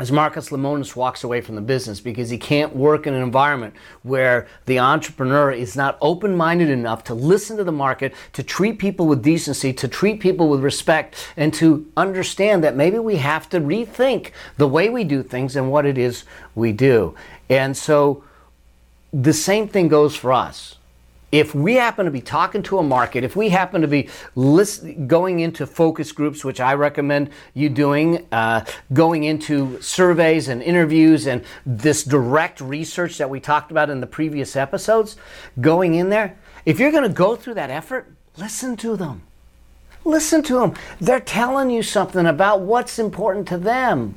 as 0.00 0.10
Marcus 0.10 0.48
Lemonis 0.48 0.96
walks 0.96 1.22
away 1.22 1.40
from 1.40 1.54
the 1.54 1.60
business 1.60 2.00
because 2.00 2.28
he 2.28 2.36
can't 2.36 2.74
work 2.74 3.06
in 3.06 3.14
an 3.14 3.22
environment 3.22 3.74
where 4.02 4.48
the 4.66 4.80
entrepreneur 4.80 5.52
is 5.52 5.76
not 5.76 5.96
open 6.00 6.36
minded 6.36 6.68
enough 6.68 7.04
to 7.04 7.14
listen 7.14 7.56
to 7.56 7.64
the 7.64 7.72
market, 7.72 8.12
to 8.32 8.42
treat 8.42 8.80
people 8.80 9.06
with 9.06 9.22
decency, 9.22 9.72
to 9.72 9.86
treat 9.86 10.18
people 10.18 10.48
with 10.48 10.60
respect, 10.60 11.32
and 11.36 11.54
to 11.54 11.86
understand 11.96 12.64
that 12.64 12.74
maybe 12.74 12.98
we 12.98 13.16
have 13.16 13.48
to 13.48 13.60
rethink 13.60 14.32
the 14.56 14.66
way 14.66 14.90
we 14.90 15.04
do 15.04 15.22
things 15.22 15.54
and 15.54 15.70
what 15.70 15.86
it 15.86 15.96
is 15.96 16.24
we 16.56 16.72
do. 16.72 17.14
And 17.48 17.76
so 17.76 18.24
the 19.12 19.32
same 19.32 19.68
thing 19.68 19.86
goes 19.86 20.16
for 20.16 20.32
us 20.32 20.76
if 21.34 21.52
we 21.52 21.74
happen 21.74 22.04
to 22.04 22.12
be 22.12 22.20
talking 22.20 22.62
to 22.62 22.78
a 22.78 22.82
market, 22.84 23.24
if 23.24 23.34
we 23.34 23.48
happen 23.48 23.80
to 23.82 23.88
be 23.88 24.08
list, 24.36 24.84
going 25.08 25.40
into 25.40 25.66
focus 25.66 26.12
groups, 26.12 26.44
which 26.44 26.60
I 26.60 26.74
recommend 26.74 27.30
you 27.54 27.68
doing, 27.68 28.24
uh, 28.30 28.64
going 28.92 29.24
into 29.24 29.82
surveys 29.82 30.46
and 30.46 30.62
interviews 30.62 31.26
and 31.26 31.44
this 31.66 32.04
direct 32.04 32.60
research 32.60 33.18
that 33.18 33.28
we 33.28 33.40
talked 33.40 33.72
about 33.72 33.90
in 33.90 34.00
the 34.00 34.06
previous 34.06 34.54
episodes, 34.54 35.16
going 35.60 35.94
in 35.94 36.08
there, 36.08 36.38
if 36.66 36.78
you're 36.78 36.92
going 36.92 37.02
to 37.02 37.08
go 37.08 37.34
through 37.34 37.54
that 37.54 37.68
effort, 37.68 38.12
listen 38.36 38.76
to 38.76 38.96
them. 38.96 39.22
Listen 40.04 40.40
to 40.44 40.60
them. 40.60 40.74
They're 41.00 41.18
telling 41.18 41.68
you 41.68 41.82
something 41.82 42.26
about 42.26 42.60
what's 42.60 42.96
important 42.96 43.48
to 43.48 43.58
them. 43.58 44.14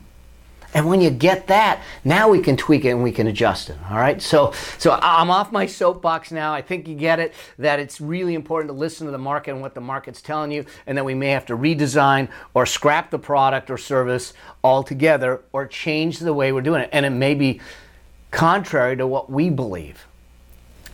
And 0.74 0.88
when 0.88 1.02
you 1.02 1.10
get 1.10 1.48
that, 1.48 1.82
now 2.04 2.30
we 2.30 2.40
can 2.40 2.58
tweak 2.58 2.86
it 2.86 2.90
and 2.90 3.02
we 3.02 3.12
can 3.12 3.28
adjust 3.28 3.70
it. 3.70 3.78
All 3.90 3.98
right. 3.98 4.22
So, 4.22 4.54
so 4.78 5.00
I'm 5.02 5.32
off 5.32 5.52
my 5.52 5.66
soapbox 5.66 6.32
now. 6.32 6.54
I 6.54 6.62
think 6.62 6.88
you 6.88 6.96
get 6.96 7.20
it 7.20 7.34
that 7.58 7.80
it's 7.80 8.02
really 8.02 8.36
important 8.36 8.70
to 8.70 8.78
listen 8.78 9.06
to 9.06 9.12
the 9.12 9.18
market 9.18 9.52
and 9.52 9.62
what 9.62 9.74
the 9.74 9.82
market's 9.82 10.22
telling 10.22 10.52
you, 10.52 10.66
and 10.86 10.98
that 10.98 11.06
we 11.06 11.16
may 11.16 11.30
have 11.30 11.46
to 11.48 11.58
redesign 11.58 12.28
or 12.54 12.66
scrap 12.66 13.12
the 13.12 13.20
product 13.20 13.72
or 13.72 13.78
service 13.78 14.34
altogether 14.64 15.42
or 15.54 15.66
change 15.66 16.20
the 16.20 16.34
way 16.34 16.52
we're 16.52 16.62
doing 16.62 16.82
it. 16.82 16.90
And 16.92 17.06
it 17.06 17.12
may 17.12 17.34
be 17.34 17.62
contrary 18.32 18.98
to 18.98 19.08
what 19.08 19.32
we 19.32 19.50
believe. 19.50 20.06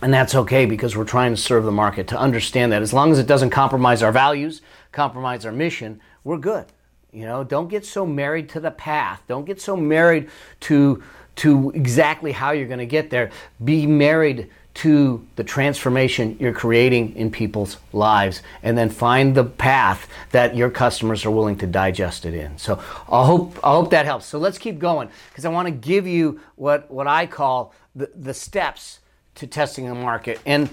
And 0.03 0.13
that's 0.13 0.35
okay 0.35 0.65
because 0.65 0.97
we're 0.97 1.05
trying 1.05 1.33
to 1.33 1.41
serve 1.41 1.63
the 1.63 1.71
market 1.71 2.07
to 2.09 2.19
understand 2.19 2.73
that 2.73 2.81
as 2.81 2.91
long 2.91 3.11
as 3.13 3.19
it 3.19 3.25
doesn't 3.25 3.51
compromise 3.51 4.03
our 4.03 4.11
values, 4.11 4.61
compromise 4.91 5.45
our 5.45 5.51
mission, 5.53 6.01
we're 6.25 6.37
good. 6.37 6.65
You 7.13 7.25
know, 7.25 7.43
don't 7.43 7.67
get 7.67 7.85
so 7.85 8.05
married 8.05 8.49
to 8.49 8.59
the 8.59 8.71
path. 8.71 9.21
Don't 9.27 9.45
get 9.45 9.61
so 9.61 9.75
married 9.75 10.29
to 10.61 11.03
to 11.35 11.71
exactly 11.71 12.31
how 12.31 12.51
you're 12.51 12.67
going 12.67 12.79
to 12.79 12.85
get 12.85 13.09
there. 13.09 13.31
Be 13.63 13.87
married 13.87 14.49
to 14.75 15.25
the 15.35 15.43
transformation 15.43 16.35
you're 16.39 16.53
creating 16.53 17.15
in 17.15 17.29
people's 17.29 17.77
lives 17.91 18.41
and 18.63 18.77
then 18.77 18.89
find 18.89 19.35
the 19.35 19.43
path 19.43 20.07
that 20.31 20.55
your 20.55 20.69
customers 20.69 21.25
are 21.25 21.31
willing 21.31 21.55
to 21.57 21.67
digest 21.67 22.25
it 22.25 22.33
in. 22.33 22.57
So 22.57 22.79
I 23.09 23.25
hope 23.25 23.59
I 23.63 23.71
hope 23.71 23.91
that 23.91 24.05
helps. 24.05 24.25
So 24.25 24.39
let's 24.39 24.57
keep 24.57 24.79
going 24.79 25.09
because 25.29 25.45
I 25.45 25.49
want 25.49 25.67
to 25.67 25.71
give 25.71 26.07
you 26.07 26.39
what 26.55 26.89
what 26.89 27.07
I 27.07 27.27
call 27.27 27.73
the, 27.95 28.09
the 28.15 28.33
steps 28.33 28.99
to 29.35 29.47
testing 29.47 29.87
a 29.87 29.95
market. 29.95 30.39
And 30.45 30.69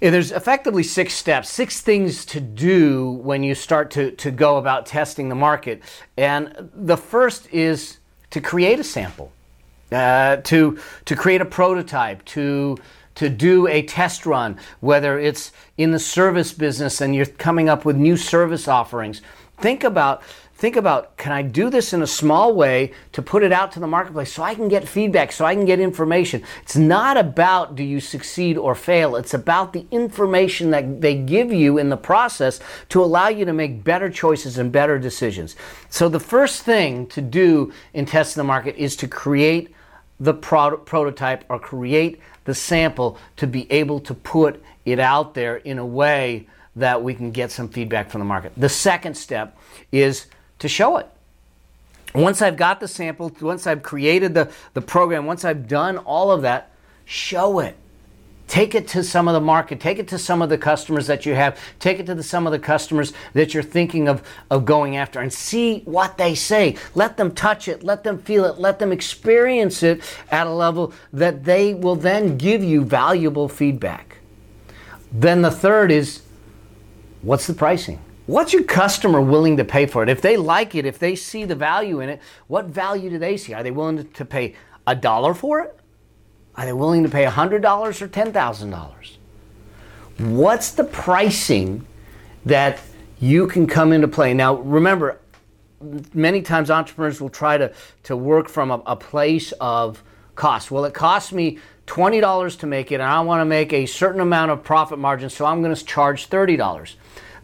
there's 0.00 0.32
effectively 0.32 0.82
six 0.82 1.14
steps, 1.14 1.48
six 1.48 1.80
things 1.80 2.24
to 2.26 2.40
do 2.40 3.12
when 3.22 3.42
you 3.42 3.54
start 3.54 3.90
to, 3.92 4.10
to 4.12 4.30
go 4.30 4.56
about 4.56 4.86
testing 4.86 5.28
the 5.28 5.34
market. 5.34 5.82
And 6.16 6.70
the 6.74 6.96
first 6.96 7.48
is 7.52 7.98
to 8.30 8.40
create 8.40 8.80
a 8.80 8.84
sample, 8.84 9.32
uh, 9.92 10.36
to, 10.36 10.78
to 11.04 11.16
create 11.16 11.40
a 11.40 11.44
prototype, 11.44 12.24
to, 12.26 12.76
to 13.14 13.28
do 13.28 13.66
a 13.68 13.82
test 13.82 14.26
run, 14.26 14.58
whether 14.80 15.18
it's 15.18 15.52
in 15.78 15.92
the 15.92 15.98
service 15.98 16.52
business 16.52 17.00
and 17.00 17.14
you're 17.14 17.26
coming 17.26 17.68
up 17.68 17.84
with 17.84 17.96
new 17.96 18.16
service 18.16 18.68
offerings. 18.68 19.22
Think 19.58 19.84
about 19.84 20.22
think 20.64 20.76
about 20.76 21.18
can 21.18 21.30
I 21.30 21.42
do 21.42 21.68
this 21.68 21.92
in 21.92 22.00
a 22.00 22.06
small 22.06 22.54
way 22.54 22.92
to 23.12 23.20
put 23.20 23.42
it 23.42 23.52
out 23.52 23.72
to 23.72 23.80
the 23.80 23.86
marketplace 23.86 24.32
so 24.32 24.42
I 24.42 24.54
can 24.54 24.68
get 24.68 24.88
feedback, 24.88 25.30
so 25.30 25.44
I 25.44 25.54
can 25.54 25.66
get 25.66 25.78
information. 25.78 26.42
It's 26.62 26.74
not 26.74 27.18
about 27.18 27.76
do 27.76 27.82
you 27.82 28.00
succeed 28.00 28.56
or 28.56 28.74
fail, 28.74 29.14
it's 29.14 29.34
about 29.34 29.74
the 29.74 29.84
information 29.90 30.70
that 30.70 31.02
they 31.02 31.16
give 31.16 31.52
you 31.52 31.76
in 31.76 31.90
the 31.90 31.98
process 31.98 32.60
to 32.88 33.04
allow 33.04 33.28
you 33.28 33.44
to 33.44 33.52
make 33.52 33.84
better 33.84 34.08
choices 34.08 34.56
and 34.56 34.72
better 34.72 34.98
decisions. 34.98 35.54
So, 35.90 36.08
the 36.08 36.18
first 36.18 36.62
thing 36.62 37.08
to 37.08 37.20
do 37.20 37.70
in 37.92 38.06
testing 38.06 38.40
the 38.40 38.44
market 38.44 38.74
is 38.76 38.96
to 38.96 39.06
create 39.06 39.74
the 40.18 40.32
pro- 40.32 40.78
prototype 40.78 41.44
or 41.50 41.58
create 41.58 42.22
the 42.46 42.54
sample 42.54 43.18
to 43.36 43.46
be 43.46 43.70
able 43.70 44.00
to 44.00 44.14
put 44.14 44.62
it 44.86 44.98
out 44.98 45.34
there 45.34 45.56
in 45.56 45.78
a 45.78 45.84
way 45.84 46.46
that 46.74 47.02
we 47.02 47.12
can 47.12 47.32
get 47.32 47.50
some 47.50 47.68
feedback 47.68 48.08
from 48.08 48.20
the 48.20 48.24
market. 48.24 48.52
The 48.56 48.70
second 48.70 49.14
step 49.14 49.58
is 49.92 50.26
to 50.58 50.68
show 50.68 50.96
it. 50.96 51.08
Once 52.14 52.40
I've 52.40 52.56
got 52.56 52.78
the 52.78 52.88
sample, 52.88 53.32
once 53.40 53.66
I've 53.66 53.82
created 53.82 54.34
the, 54.34 54.52
the 54.74 54.80
program, 54.80 55.26
once 55.26 55.44
I've 55.44 55.66
done 55.66 55.98
all 55.98 56.30
of 56.30 56.42
that, 56.42 56.70
show 57.04 57.58
it. 57.58 57.76
Take 58.46 58.74
it 58.74 58.86
to 58.88 59.02
some 59.02 59.26
of 59.26 59.34
the 59.34 59.40
market, 59.40 59.80
take 59.80 59.98
it 59.98 60.06
to 60.08 60.18
some 60.18 60.42
of 60.42 60.50
the 60.50 60.58
customers 60.58 61.06
that 61.06 61.24
you 61.24 61.34
have, 61.34 61.58
take 61.80 61.98
it 61.98 62.06
to 62.06 62.14
the, 62.14 62.22
some 62.22 62.46
of 62.46 62.52
the 62.52 62.58
customers 62.58 63.14
that 63.32 63.54
you're 63.54 63.62
thinking 63.62 64.06
of, 64.06 64.22
of 64.50 64.66
going 64.66 64.96
after 64.96 65.18
and 65.18 65.32
see 65.32 65.80
what 65.80 66.18
they 66.18 66.34
say. 66.34 66.76
Let 66.94 67.16
them 67.16 67.34
touch 67.34 67.68
it, 67.68 67.82
let 67.82 68.04
them 68.04 68.18
feel 68.18 68.44
it, 68.44 68.58
let 68.58 68.78
them 68.78 68.92
experience 68.92 69.82
it 69.82 70.02
at 70.30 70.46
a 70.46 70.50
level 70.50 70.92
that 71.12 71.44
they 71.44 71.72
will 71.72 71.96
then 71.96 72.36
give 72.36 72.62
you 72.62 72.84
valuable 72.84 73.48
feedback. 73.48 74.18
Then 75.10 75.40
the 75.42 75.50
third 75.50 75.90
is 75.90 76.22
what's 77.22 77.46
the 77.46 77.54
pricing? 77.54 77.98
What's 78.26 78.54
your 78.54 78.64
customer 78.64 79.20
willing 79.20 79.58
to 79.58 79.64
pay 79.64 79.86
for 79.86 80.02
it? 80.02 80.08
If 80.08 80.22
they 80.22 80.36
like 80.36 80.74
it, 80.74 80.86
if 80.86 80.98
they 80.98 81.14
see 81.14 81.44
the 81.44 81.54
value 81.54 82.00
in 82.00 82.08
it, 82.08 82.20
what 82.46 82.66
value 82.66 83.10
do 83.10 83.18
they 83.18 83.36
see? 83.36 83.52
Are 83.52 83.62
they 83.62 83.70
willing 83.70 84.08
to 84.08 84.24
pay 84.24 84.54
a 84.86 84.94
dollar 84.94 85.34
for 85.34 85.60
it? 85.60 85.78
Are 86.56 86.64
they 86.64 86.72
willing 86.72 87.02
to 87.02 87.08
pay 87.08 87.24
$100 87.24 87.52
or 88.02 88.08
$10,000? 88.08 89.16
What's 90.18 90.70
the 90.70 90.84
pricing 90.84 91.86
that 92.46 92.80
you 93.20 93.46
can 93.46 93.66
come 93.66 93.92
into 93.92 94.08
play? 94.08 94.32
Now, 94.32 94.54
remember, 94.54 95.20
many 96.14 96.40
times 96.40 96.70
entrepreneurs 96.70 97.20
will 97.20 97.28
try 97.28 97.58
to, 97.58 97.74
to 98.04 98.16
work 98.16 98.48
from 98.48 98.70
a, 98.70 98.82
a 98.86 98.96
place 98.96 99.52
of 99.60 100.02
cost. 100.34 100.70
Well, 100.70 100.84
it 100.84 100.94
costs 100.94 101.32
me 101.32 101.58
$20 101.86 102.58
to 102.60 102.66
make 102.66 102.90
it, 102.90 102.96
and 102.96 103.02
I 103.02 103.20
want 103.20 103.40
to 103.40 103.44
make 103.44 103.72
a 103.72 103.84
certain 103.84 104.20
amount 104.20 104.50
of 104.50 104.62
profit 104.62 104.98
margin, 104.98 105.28
so 105.28 105.44
I'm 105.44 105.62
going 105.62 105.74
to 105.74 105.84
charge 105.84 106.30
$30. 106.30 106.94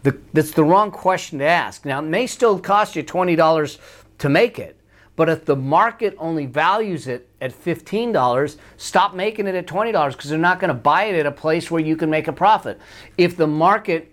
The, 0.03 0.17
that's 0.33 0.51
the 0.51 0.63
wrong 0.63 0.91
question 0.91 1.39
to 1.39 1.45
ask. 1.45 1.85
Now, 1.85 1.99
it 1.99 2.03
may 2.03 2.27
still 2.27 2.59
cost 2.59 2.95
you 2.95 3.03
$20 3.03 3.77
to 4.17 4.29
make 4.29 4.57
it, 4.57 4.79
but 5.15 5.29
if 5.29 5.45
the 5.45 5.55
market 5.55 6.15
only 6.17 6.47
values 6.47 7.07
it 7.07 7.29
at 7.39 7.53
$15, 7.53 8.57
stop 8.77 9.13
making 9.13 9.47
it 9.47 9.55
at 9.55 9.67
$20 9.67 10.11
because 10.11 10.29
they're 10.29 10.39
not 10.39 10.59
going 10.59 10.69
to 10.69 10.73
buy 10.73 11.03
it 11.03 11.19
at 11.19 11.25
a 11.25 11.31
place 11.31 11.69
where 11.69 11.81
you 11.81 11.95
can 11.95 12.09
make 12.09 12.27
a 12.27 12.33
profit. 12.33 12.79
If 13.17 13.37
the 13.37 13.47
market 13.47 14.11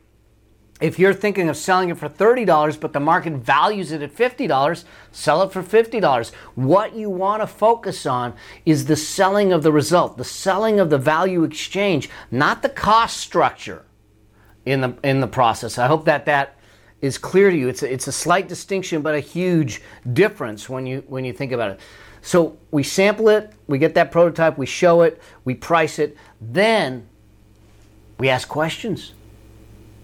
if 0.81 0.97
you're 0.97 1.15
thinking 1.15 1.49
of 1.49 1.57
selling 1.57 1.89
it 1.89 1.99
for 1.99 2.09
$30 2.09 2.79
but 2.79 2.93
the 2.93 3.01
market 3.01 3.33
values 3.33 3.91
it 3.91 4.03
at 4.03 4.15
$50 4.15 4.85
sell 5.11 5.43
it 5.43 5.53
for 5.53 5.63
$50 5.63 6.33
what 6.55 6.95
you 6.95 7.11
want 7.11 7.43
to 7.43 7.47
focus 7.47 8.07
on 8.07 8.35
is 8.65 8.85
the 8.85 8.95
selling 8.95 9.53
of 9.53 9.65
the 9.65 9.73
result 9.73 10.17
the 10.17 10.25
selling 10.25 10.79
of 10.79 10.89
the 10.91 10.99
value 10.99 11.43
exchange 11.43 12.09
not 12.31 12.63
the 12.63 12.69
cost 12.69 13.17
structure 13.17 13.85
in 14.69 14.81
the 14.81 14.95
in 15.03 15.21
the 15.21 15.27
process. 15.27 15.79
I 15.79 15.87
hope 15.87 16.05
that 16.05 16.27
that 16.27 16.57
is 17.01 17.17
clear 17.17 17.51
to 17.51 17.57
you. 17.57 17.69
It's 17.69 17.83
a, 17.83 17.93
it's 17.93 18.07
a 18.07 18.13
slight 18.13 18.49
distinction 18.49 19.03
but 19.03 19.15
a 19.15 19.21
huge 19.21 19.83
difference 20.13 20.69
when 20.69 20.87
you 20.87 21.05
when 21.07 21.25
you 21.25 21.33
think 21.33 21.53
about 21.53 21.73
it. 21.73 21.81
So 22.23 22.59
we 22.71 22.83
sample 22.83 23.29
it 23.29 23.53
we 23.67 23.79
get 23.79 23.95
that 23.95 24.11
prototype 24.11 24.59
we 24.59 24.67
show 24.67 25.03
it 25.03 25.23
we 25.45 25.55
price 25.55 25.99
it 25.99 26.17
then 26.41 27.09
we 28.19 28.29
ask 28.29 28.49
questions. 28.49 29.15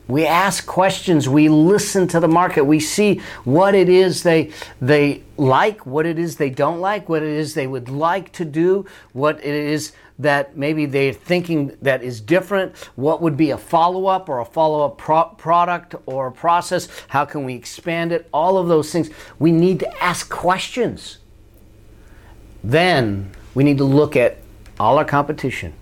We 0.06 0.26
ask 0.26 0.66
questions, 0.66 1.28
we 1.30 1.48
listen 1.48 2.06
to 2.08 2.20
the 2.20 2.28
market, 2.28 2.64
we 2.64 2.78
see 2.78 3.22
what 3.44 3.74
it 3.74 3.88
is 3.88 4.22
they 4.22 4.52
they 4.80 5.22
like, 5.38 5.86
what 5.86 6.04
it 6.04 6.18
is 6.18 6.36
they 6.36 6.50
don't 6.50 6.80
like, 6.80 7.08
what 7.08 7.22
it 7.22 7.30
is 7.30 7.54
they 7.54 7.66
would 7.66 7.88
like 7.88 8.30
to 8.32 8.44
do, 8.44 8.84
what 9.12 9.38
it 9.38 9.54
is 9.54 9.92
that 10.18 10.56
maybe 10.56 10.86
they're 10.86 11.12
thinking 11.12 11.76
that 11.82 12.02
is 12.02 12.20
different, 12.20 12.76
what 12.94 13.20
would 13.20 13.36
be 13.36 13.50
a 13.50 13.58
follow-up 13.58 14.28
or 14.28 14.38
a 14.38 14.44
follow-up 14.44 14.96
pro- 14.96 15.24
product 15.36 15.94
or 16.06 16.30
process, 16.30 16.88
how 17.08 17.24
can 17.24 17.44
we 17.44 17.54
expand 17.54 18.12
it, 18.12 18.28
all 18.32 18.56
of 18.56 18.68
those 18.68 18.92
things. 18.92 19.10
We 19.38 19.50
need 19.50 19.80
to 19.80 20.02
ask 20.02 20.30
questions. 20.30 21.18
Then 22.62 23.32
we 23.54 23.64
need 23.64 23.78
to 23.78 23.84
look 23.84 24.16
at 24.16 24.38
all 24.78 24.98
our 24.98 25.04
competition. 25.04 25.72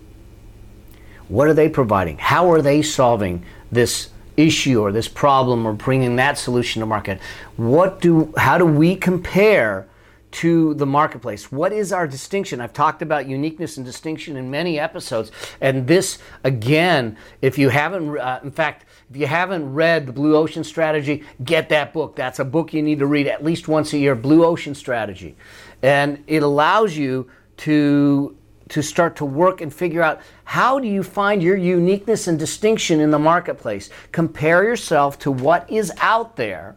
What 1.27 1.47
are 1.47 1.53
they 1.53 1.69
providing? 1.69 2.17
How 2.17 2.51
are 2.51 2.61
they 2.61 2.81
solving 2.81 3.45
this 3.71 4.09
issue 4.35 4.81
or 4.81 4.91
this 4.91 5.07
problem 5.07 5.65
or 5.65 5.73
bringing 5.73 6.15
that 6.15 6.37
solution 6.37 6.79
to 6.79 6.85
market 6.85 7.19
what 7.55 8.01
do 8.01 8.33
how 8.35 8.57
do 8.57 8.65
we 8.65 8.95
compare 8.95 9.87
to 10.33 10.73
the 10.73 10.85
marketplace. 10.85 11.51
What 11.51 11.71
is 11.71 11.93
our 11.93 12.07
distinction? 12.07 12.59
I've 12.59 12.73
talked 12.73 13.03
about 13.03 13.27
uniqueness 13.27 13.77
and 13.77 13.85
distinction 13.85 14.35
in 14.35 14.49
many 14.49 14.79
episodes 14.79 15.31
and 15.61 15.85
this 15.85 16.17
again 16.43 17.17
if 17.41 17.59
you 17.59 17.69
haven't 17.69 18.17
uh, 18.17 18.39
in 18.43 18.49
fact 18.49 18.85
if 19.11 19.15
you 19.15 19.27
haven't 19.27 19.73
read 19.73 20.07
the 20.07 20.11
blue 20.11 20.35
ocean 20.35 20.63
strategy 20.63 21.23
get 21.43 21.69
that 21.69 21.93
book. 21.93 22.15
That's 22.15 22.39
a 22.39 22.45
book 22.45 22.73
you 22.73 22.81
need 22.81 22.99
to 22.99 23.05
read 23.05 23.27
at 23.27 23.43
least 23.43 23.67
once 23.67 23.93
a 23.93 23.97
year 23.99 24.15
blue 24.15 24.43
ocean 24.43 24.73
strategy. 24.73 25.35
And 25.83 26.23
it 26.25 26.41
allows 26.41 26.97
you 26.97 27.29
to 27.57 28.35
to 28.69 28.81
start 28.81 29.15
to 29.17 29.25
work 29.25 29.61
and 29.61 29.71
figure 29.71 30.01
out 30.01 30.19
how 30.45 30.79
do 30.79 30.87
you 30.87 31.03
find 31.03 31.43
your 31.43 31.57
uniqueness 31.57 32.27
and 32.27 32.39
distinction 32.39 32.99
in 32.99 33.11
the 33.11 33.19
marketplace. 33.19 33.91
Compare 34.11 34.63
yourself 34.63 35.19
to 35.19 35.31
what 35.31 35.69
is 35.69 35.91
out 35.99 36.37
there 36.37 36.75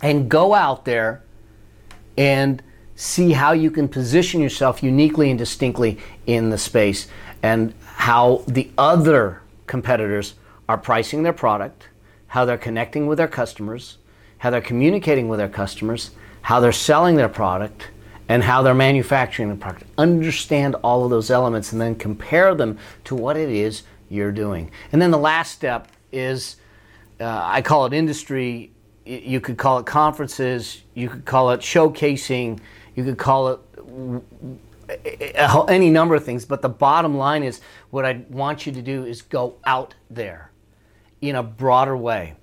and 0.00 0.28
go 0.28 0.54
out 0.54 0.84
there 0.84 1.24
and 2.16 2.62
see 2.96 3.32
how 3.32 3.52
you 3.52 3.70
can 3.70 3.88
position 3.88 4.40
yourself 4.40 4.82
uniquely 4.82 5.30
and 5.30 5.38
distinctly 5.38 5.98
in 6.26 6.50
the 6.50 6.58
space 6.58 7.08
and 7.42 7.72
how 7.84 8.42
the 8.46 8.70
other 8.76 9.42
competitors 9.66 10.34
are 10.68 10.76
pricing 10.76 11.22
their 11.22 11.32
product, 11.32 11.88
how 12.28 12.44
they're 12.44 12.58
connecting 12.58 13.06
with 13.06 13.18
their 13.18 13.28
customers, 13.28 13.98
how 14.38 14.50
they're 14.50 14.60
communicating 14.60 15.28
with 15.28 15.38
their 15.38 15.48
customers, 15.48 16.10
how 16.42 16.60
they're 16.60 16.72
selling 16.72 17.16
their 17.16 17.28
product 17.28 17.88
and 18.28 18.42
how 18.42 18.62
they're 18.62 18.74
manufacturing 18.74 19.48
the 19.48 19.56
product. 19.56 19.84
Understand 19.98 20.76
all 20.82 21.04
of 21.04 21.10
those 21.10 21.30
elements 21.30 21.72
and 21.72 21.80
then 21.80 21.94
compare 21.94 22.54
them 22.54 22.78
to 23.04 23.14
what 23.14 23.36
it 23.36 23.48
is 23.48 23.82
you're 24.08 24.32
doing. 24.32 24.70
And 24.92 25.00
then 25.00 25.10
the 25.10 25.18
last 25.18 25.52
step 25.52 25.88
is 26.12 26.56
uh, 27.20 27.40
I 27.44 27.62
call 27.62 27.86
it 27.86 27.92
industry. 27.92 28.72
You 29.10 29.40
could 29.40 29.56
call 29.56 29.78
it 29.78 29.86
conferences. 29.86 30.82
You 30.94 31.08
could 31.08 31.24
call 31.24 31.50
it 31.50 31.60
showcasing. 31.60 32.60
You 32.94 33.04
could 33.04 33.18
call 33.18 33.48
it 33.48 33.60
any 35.68 35.90
number 35.90 36.14
of 36.14 36.24
things. 36.24 36.44
But 36.44 36.62
the 36.62 36.68
bottom 36.68 37.16
line 37.16 37.42
is 37.42 37.60
what 37.90 38.04
I 38.04 38.24
want 38.30 38.66
you 38.66 38.72
to 38.72 38.82
do 38.82 39.04
is 39.04 39.22
go 39.22 39.56
out 39.64 39.94
there 40.08 40.52
in 41.20 41.34
a 41.34 41.42
broader 41.42 41.96
way. 41.96 42.34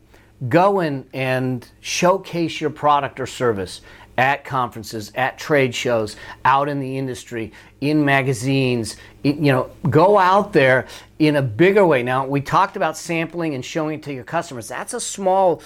Go 0.49 0.81
in 0.81 1.07
and 1.13 1.67
showcase 1.79 2.59
your 2.59 2.69
product 2.69 3.19
or 3.19 3.25
service 3.25 3.81
at 4.17 4.43
conferences, 4.43 5.11
at 5.15 5.37
trade 5.37 5.73
shows, 5.75 6.15
out 6.43 6.67
in 6.67 6.79
the 6.79 6.97
industry, 6.97 7.51
in 7.81 8.03
magazines. 8.03 8.97
you 9.23 9.51
know, 9.51 9.69
go 9.89 10.17
out 10.17 10.53
there 10.53 10.87
in 11.19 11.35
a 11.35 11.41
bigger 11.41 11.85
way. 11.85 12.01
Now, 12.01 12.25
we 12.25 12.41
talked 12.41 12.75
about 12.75 12.97
sampling 12.97 13.53
and 13.53 13.63
showing 13.63 13.99
it 13.99 14.03
to 14.03 14.13
your 14.13 14.23
customers. 14.23 14.67
That's 14.67 14.93
a 14.93 14.99
small, 14.99 15.61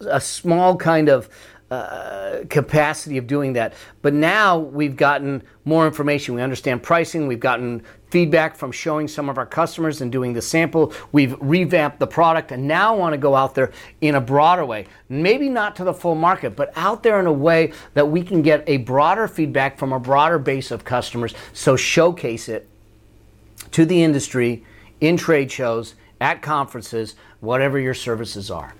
a 0.00 0.20
small 0.20 0.76
kind 0.76 1.08
of 1.08 1.28
uh, 1.70 2.44
capacity 2.48 3.18
of 3.18 3.26
doing 3.26 3.54
that. 3.54 3.74
But 4.00 4.14
now 4.14 4.56
we've 4.56 4.94
gotten 4.94 5.42
more 5.64 5.84
information. 5.84 6.36
We 6.36 6.42
understand 6.42 6.82
pricing. 6.84 7.26
We've 7.26 7.40
gotten 7.40 7.82
feedback 8.10 8.54
from 8.54 8.70
showing 8.70 9.08
some 9.08 9.28
of 9.28 9.36
our 9.36 9.46
customers 9.46 10.00
and 10.00 10.12
doing 10.12 10.32
the 10.32 10.42
sample. 10.42 10.92
We've 11.10 11.34
revamped 11.40 11.98
the 11.98 12.06
product 12.06 12.52
and 12.52 12.68
now 12.68 12.96
want 12.96 13.14
to 13.14 13.18
go 13.18 13.34
out 13.34 13.56
there 13.56 13.72
in 14.00 14.14
a 14.14 14.20
broader 14.20 14.64
way. 14.64 14.86
Maybe 15.08 15.48
not 15.48 15.74
to 15.76 15.84
the 15.84 15.92
full 15.92 16.14
market, 16.14 16.54
but 16.54 16.72
out 16.76 17.02
there 17.02 17.18
in 17.18 17.26
a 17.26 17.32
way 17.32 17.72
that 17.94 18.08
we 18.08 18.22
can 18.22 18.42
get 18.42 18.62
a 18.68 18.76
broader 18.76 19.26
feedback 19.26 19.76
from 19.76 19.92
a 19.92 19.98
broader 19.98 20.38
base 20.38 20.70
of 20.70 20.84
customers. 20.84 21.34
So 21.52 21.74
showcase 21.74 22.48
it 22.48 22.68
to 23.72 23.84
the 23.84 24.04
industry 24.04 24.64
in 25.00 25.16
trade 25.16 25.50
shows, 25.50 25.96
at 26.20 26.40
conferences, 26.42 27.16
whatever 27.40 27.78
your 27.78 27.92
services 27.92 28.50
are 28.50 28.72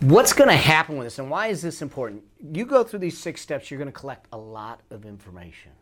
what's 0.00 0.32
going 0.32 0.48
to 0.48 0.56
happen 0.56 0.96
with 0.96 1.06
this 1.06 1.18
and 1.18 1.30
why 1.30 1.48
is 1.48 1.62
this 1.62 1.82
important? 1.82 2.22
You 2.52 2.66
go 2.66 2.84
through 2.84 2.98
these 3.00 3.18
six 3.18 3.40
steps, 3.40 3.70
you're 3.70 3.78
going 3.78 3.92
to 3.92 3.98
collect 3.98 4.26
a 4.32 4.38
lot 4.38 4.80
of 4.90 5.06
information. 5.06 5.72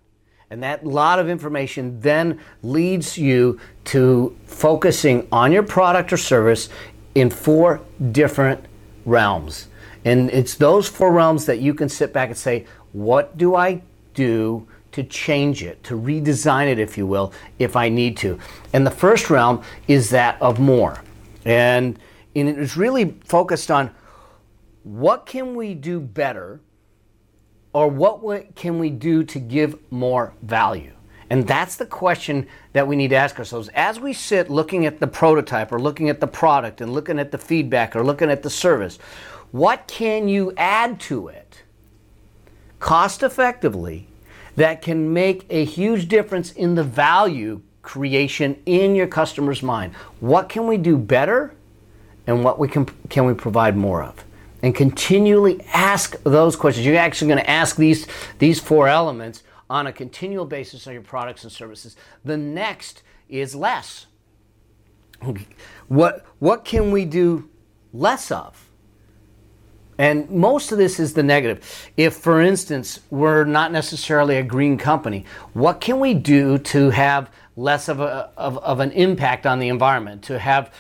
And 0.51 0.63
that 0.63 0.87
lot 0.87 1.19
of 1.19 1.29
information 1.29 1.99
then 2.01 2.39
leads 2.63 3.19
you 3.19 3.59
to 3.87 4.37
focusing 4.47 5.27
on 5.33 5.53
your 5.53 5.63
product 5.63 6.13
or 6.13 6.17
service 6.17 6.69
in 7.15 7.31
four 7.31 7.81
different 8.13 8.65
realms. 9.05 9.69
And 10.05 10.31
it's 10.31 10.55
those 10.55 10.87
four 10.87 11.13
realms 11.13 11.47
that 11.47 11.61
you 11.61 11.75
can 11.75 11.89
sit 11.89 12.13
back 12.13 12.29
and 12.29 12.37
say, 12.37 12.67
what 12.93 13.37
do 13.37 13.57
I 13.57 13.83
do 14.13 14.69
to 14.93 15.03
change 15.03 15.63
it, 15.63 15.83
to 15.85 15.99
redesign 15.99 16.71
it, 16.71 16.79
if 16.79 16.97
you 16.97 17.07
will, 17.07 17.33
if 17.59 17.75
I 17.75 17.89
need 17.89 18.17
to? 18.19 18.39
And 18.73 18.87
the 18.87 18.91
first 18.93 19.31
realm 19.31 19.63
is 19.89 20.11
that 20.11 20.41
of 20.41 20.61
more. 20.61 21.03
And, 21.45 21.99
and 22.37 22.49
it 22.49 22.59
is 22.59 22.77
really 22.77 23.17
focused 23.25 23.71
on 23.71 23.91
what 24.85 25.27
can 25.27 25.55
we 25.55 25.75
do 25.75 25.99
better 25.99 26.61
or 27.73 27.89
what 27.89 28.55
can 28.55 28.79
we 28.79 28.91
do 28.91 29.25
to 29.25 29.41
give 29.41 29.77
more 29.91 30.33
value? 30.43 30.93
And 31.31 31.47
that's 31.47 31.77
the 31.77 31.87
question 31.87 32.47
that 32.75 32.87
we 32.87 32.95
need 32.95 33.09
to 33.09 33.17
ask 33.17 33.39
ourselves. 33.39 33.69
As 33.75 33.99
we 33.99 34.13
sit 34.13 34.51
looking 34.51 34.87
at 34.87 35.01
the 35.01 35.07
prototype 35.07 35.73
or 35.73 35.81
looking 35.81 36.09
at 36.09 36.21
the 36.21 36.27
product 36.27 36.81
and 36.81 36.93
looking 36.93 37.19
at 37.19 37.33
the 37.33 37.39
feedback 37.39 37.97
or 37.97 38.05
looking 38.05 38.31
at 38.31 38.43
the 38.43 38.51
service, 38.51 38.99
what 39.51 39.89
can 39.89 40.29
you 40.29 40.53
add 40.57 41.01
to 41.01 41.29
it 41.29 41.63
cost 42.79 43.23
effectively 43.23 44.07
that 44.57 44.83
can 44.83 45.13
make 45.13 45.47
a 45.49 45.65
huge 45.65 46.07
difference 46.07 46.53
in 46.53 46.75
the 46.75 46.85
value 46.85 47.63
creation 47.81 48.61
in 48.67 48.95
your 48.95 49.07
customer's 49.07 49.63
mind? 49.63 49.95
What 50.21 50.49
can 50.51 50.67
we 50.67 50.77
do 50.77 50.99
better 50.99 51.55
and 52.27 52.45
what 52.45 52.59
we 52.59 52.69
can, 52.69 52.85
can 53.09 53.25
we 53.25 53.33
provide 53.33 53.77
more 53.77 54.03
of? 54.03 54.25
And 54.65 54.75
continually 54.75 55.61
ask 55.75 56.17
those 56.23 56.57
questions. 56.57 56.87
You're 56.87 56.97
actually 56.97 57.29
going 57.29 57.45
to 57.45 57.51
ask 57.51 57.77
these, 57.77 58.07
these 58.39 58.59
four 58.59 58.89
elements 58.89 59.43
on 59.69 59.87
a 59.87 59.93
continual 59.93 60.47
basis 60.47 60.87
on 60.87 60.95
your 60.95 61.03
products 61.03 61.43
and 61.43 61.53
services. 61.53 61.97
The 62.25 62.39
next 62.39 63.03
is 63.29 63.55
less. 63.55 64.07
What, 65.89 66.25
what 66.39 66.65
can 66.65 66.93
we 66.93 67.05
do 67.05 67.51
less 67.93 68.31
of? 68.31 68.71
And 69.99 70.31
most 70.31 70.73
of 70.73 70.79
this 70.79 70.99
is 70.99 71.13
the 71.13 71.23
negative. 71.23 71.91
If, 71.99 72.15
for 72.15 72.41
instance, 72.41 73.01
we're 73.11 73.45
not 73.45 73.71
necessarily 73.71 74.39
a 74.39 74.43
green 74.43 74.79
company, 74.79 75.27
what 75.53 75.83
can 75.83 76.01
we 76.01 76.15
do 76.15 76.57
to 76.57 76.89
have 76.89 77.31
less 77.55 77.91
of, 77.91 78.01
a, 78.01 78.31
of, 78.39 78.57
of 78.59 78.81
an 78.81 78.93
impact 78.93 79.45
on 79.45 79.59
the 79.59 79.69
environment, 79.69 80.23
to 80.23 80.39
have 80.39 80.73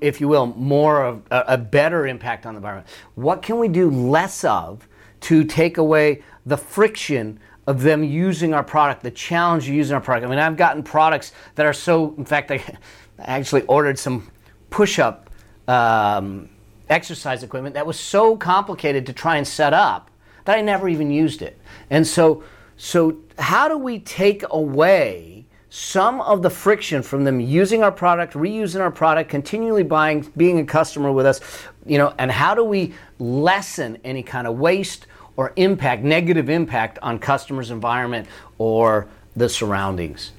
if 0.00 0.20
you 0.20 0.28
will, 0.28 0.46
more 0.46 1.04
of 1.04 1.22
a, 1.30 1.44
a 1.48 1.58
better 1.58 2.06
impact 2.06 2.46
on 2.46 2.54
the 2.54 2.58
environment? 2.58 2.88
What 3.14 3.42
can 3.42 3.58
we 3.58 3.68
do 3.68 3.90
less 3.90 4.44
of 4.44 4.88
to 5.20 5.44
take 5.44 5.78
away 5.78 6.22
the 6.46 6.56
friction 6.56 7.40
of 7.68 7.82
them 7.82 8.02
using 8.02 8.54
our 8.54 8.64
product, 8.64 9.02
the 9.02 9.10
challenge 9.10 9.68
of 9.68 9.74
using 9.74 9.94
our 9.94 10.00
product. 10.00 10.26
I 10.26 10.30
mean, 10.30 10.38
I've 10.38 10.56
gotten 10.56 10.82
products 10.82 11.32
that 11.54 11.66
are 11.66 11.74
so, 11.74 12.14
in 12.16 12.24
fact, 12.24 12.50
I 12.50 12.64
actually 13.18 13.62
ordered 13.62 13.98
some 13.98 14.30
push 14.70 14.98
up 14.98 15.28
um, 15.68 16.48
exercise 16.88 17.42
equipment 17.42 17.74
that 17.74 17.86
was 17.86 18.00
so 18.00 18.38
complicated 18.38 19.04
to 19.04 19.12
try 19.12 19.36
and 19.36 19.46
set 19.46 19.74
up 19.74 20.10
that 20.46 20.56
I 20.56 20.62
never 20.62 20.88
even 20.88 21.10
used 21.10 21.42
it. 21.42 21.60
And 21.90 22.06
so, 22.06 22.42
so 22.78 23.18
how 23.38 23.68
do 23.68 23.76
we 23.76 23.98
take 23.98 24.44
away 24.48 25.37
some 25.70 26.20
of 26.22 26.42
the 26.42 26.50
friction 26.50 27.02
from 27.02 27.24
them 27.24 27.40
using 27.40 27.82
our 27.82 27.92
product, 27.92 28.32
reusing 28.34 28.80
our 28.80 28.90
product, 28.90 29.28
continually 29.28 29.82
buying, 29.82 30.30
being 30.36 30.58
a 30.60 30.64
customer 30.64 31.12
with 31.12 31.26
us, 31.26 31.40
you 31.84 31.98
know, 31.98 32.14
and 32.18 32.30
how 32.30 32.54
do 32.54 32.64
we 32.64 32.94
lessen 33.18 33.98
any 34.04 34.22
kind 34.22 34.46
of 34.46 34.58
waste 34.58 35.06
or 35.36 35.52
impact, 35.56 36.02
negative 36.02 36.48
impact 36.48 36.98
on 37.02 37.18
customers' 37.18 37.70
environment 37.70 38.26
or 38.56 39.08
the 39.36 39.48
surroundings? 39.48 40.32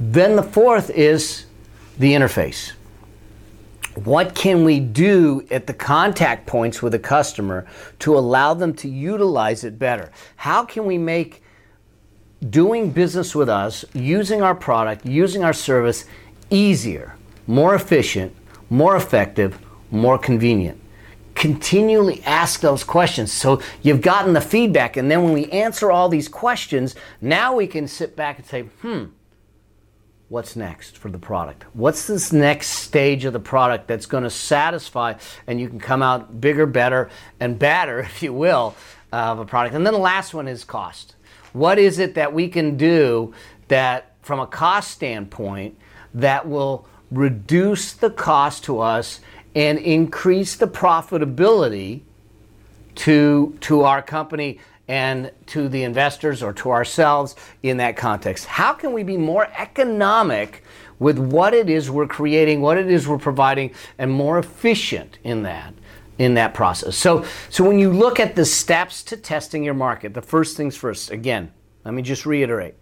Then 0.00 0.36
the 0.36 0.42
fourth 0.42 0.90
is 0.90 1.46
the 1.98 2.12
interface. 2.12 2.72
What 4.04 4.34
can 4.34 4.64
we 4.64 4.78
do 4.78 5.46
at 5.50 5.66
the 5.66 5.74
contact 5.74 6.46
points 6.46 6.82
with 6.82 6.94
a 6.94 7.00
customer 7.00 7.66
to 8.00 8.16
allow 8.16 8.54
them 8.54 8.72
to 8.74 8.88
utilize 8.88 9.64
it 9.64 9.78
better? 9.78 10.12
How 10.36 10.64
can 10.64 10.84
we 10.84 10.98
make 10.98 11.42
doing 12.50 12.90
business 12.90 13.34
with 13.34 13.48
us, 13.48 13.84
using 13.94 14.42
our 14.42 14.54
product, 14.54 15.04
using 15.06 15.44
our 15.44 15.52
service 15.52 16.04
easier, 16.50 17.16
more 17.46 17.74
efficient, 17.74 18.34
more 18.70 18.96
effective, 18.96 19.58
more 19.90 20.18
convenient? 20.18 20.80
Continually 21.34 22.22
ask 22.24 22.60
those 22.60 22.82
questions. 22.82 23.32
So 23.32 23.62
you've 23.82 24.00
gotten 24.00 24.32
the 24.32 24.40
feedback, 24.40 24.96
and 24.96 25.10
then 25.10 25.22
when 25.22 25.32
we 25.32 25.46
answer 25.46 25.90
all 25.90 26.08
these 26.08 26.28
questions, 26.28 26.94
now 27.20 27.54
we 27.54 27.66
can 27.66 27.86
sit 27.86 28.16
back 28.16 28.38
and 28.38 28.46
say, 28.46 28.62
hmm, 28.82 29.04
what's 30.28 30.56
next 30.56 30.98
for 30.98 31.10
the 31.10 31.18
product? 31.18 31.64
What's 31.72 32.06
this 32.06 32.32
next 32.32 32.68
stage 32.68 33.24
of 33.24 33.32
the 33.32 33.40
product 33.40 33.88
that's 33.88 34.06
going 34.06 34.24
to 34.24 34.30
satisfy 34.30 35.14
and 35.46 35.60
you 35.60 35.68
can 35.68 35.80
come 35.80 36.02
out 36.02 36.40
bigger, 36.40 36.66
better, 36.66 37.10
and 37.40 37.58
badder, 37.58 37.98
if 38.00 38.22
you 38.22 38.32
will, 38.32 38.74
of 39.12 39.38
a 39.38 39.44
product? 39.44 39.74
And 39.74 39.86
then 39.86 39.94
the 39.94 40.00
last 40.00 40.34
one 40.34 40.48
is 40.48 40.64
cost. 40.64 41.14
What 41.58 41.78
is 41.80 41.98
it 41.98 42.14
that 42.14 42.32
we 42.32 42.48
can 42.48 42.76
do 42.76 43.34
that, 43.66 44.12
from 44.22 44.38
a 44.38 44.46
cost 44.46 44.92
standpoint, 44.92 45.76
that 46.14 46.48
will 46.48 46.86
reduce 47.10 47.92
the 47.92 48.10
cost 48.10 48.64
to 48.64 48.78
us 48.78 49.20
and 49.56 49.76
increase 49.78 50.54
the 50.54 50.68
profitability 50.68 52.02
to, 52.94 53.56
to 53.62 53.82
our 53.82 54.02
company 54.02 54.60
and 54.86 55.32
to 55.46 55.68
the 55.68 55.82
investors 55.82 56.42
or 56.42 56.52
to 56.52 56.70
ourselves 56.70 57.34
in 57.62 57.78
that 57.78 57.96
context. 57.96 58.46
How 58.46 58.72
can 58.72 58.92
we 58.92 59.02
be 59.02 59.16
more 59.16 59.48
economic 59.58 60.62
with 61.00 61.18
what 61.18 61.54
it 61.54 61.68
is 61.68 61.90
we're 61.90 62.06
creating, 62.06 62.60
what 62.60 62.78
it 62.78 62.90
is 62.90 63.08
we're 63.08 63.18
providing, 63.18 63.72
and 63.98 64.10
more 64.10 64.38
efficient 64.38 65.18
in 65.24 65.42
that? 65.42 65.74
In 66.18 66.34
that 66.34 66.52
process. 66.52 66.96
So, 66.96 67.24
so 67.48 67.64
when 67.64 67.78
you 67.78 67.92
look 67.92 68.20
at 68.20 68.34
the 68.34 68.44
steps 68.44 69.02
to 69.04 69.16
testing 69.16 69.62
your 69.62 69.74
market, 69.74 70.14
the 70.14 70.22
first 70.22 70.56
things 70.56 70.76
first, 70.76 71.10
again, 71.10 71.52
let 71.84 71.94
me 71.94 72.02
just 72.02 72.26
reiterate 72.26 72.74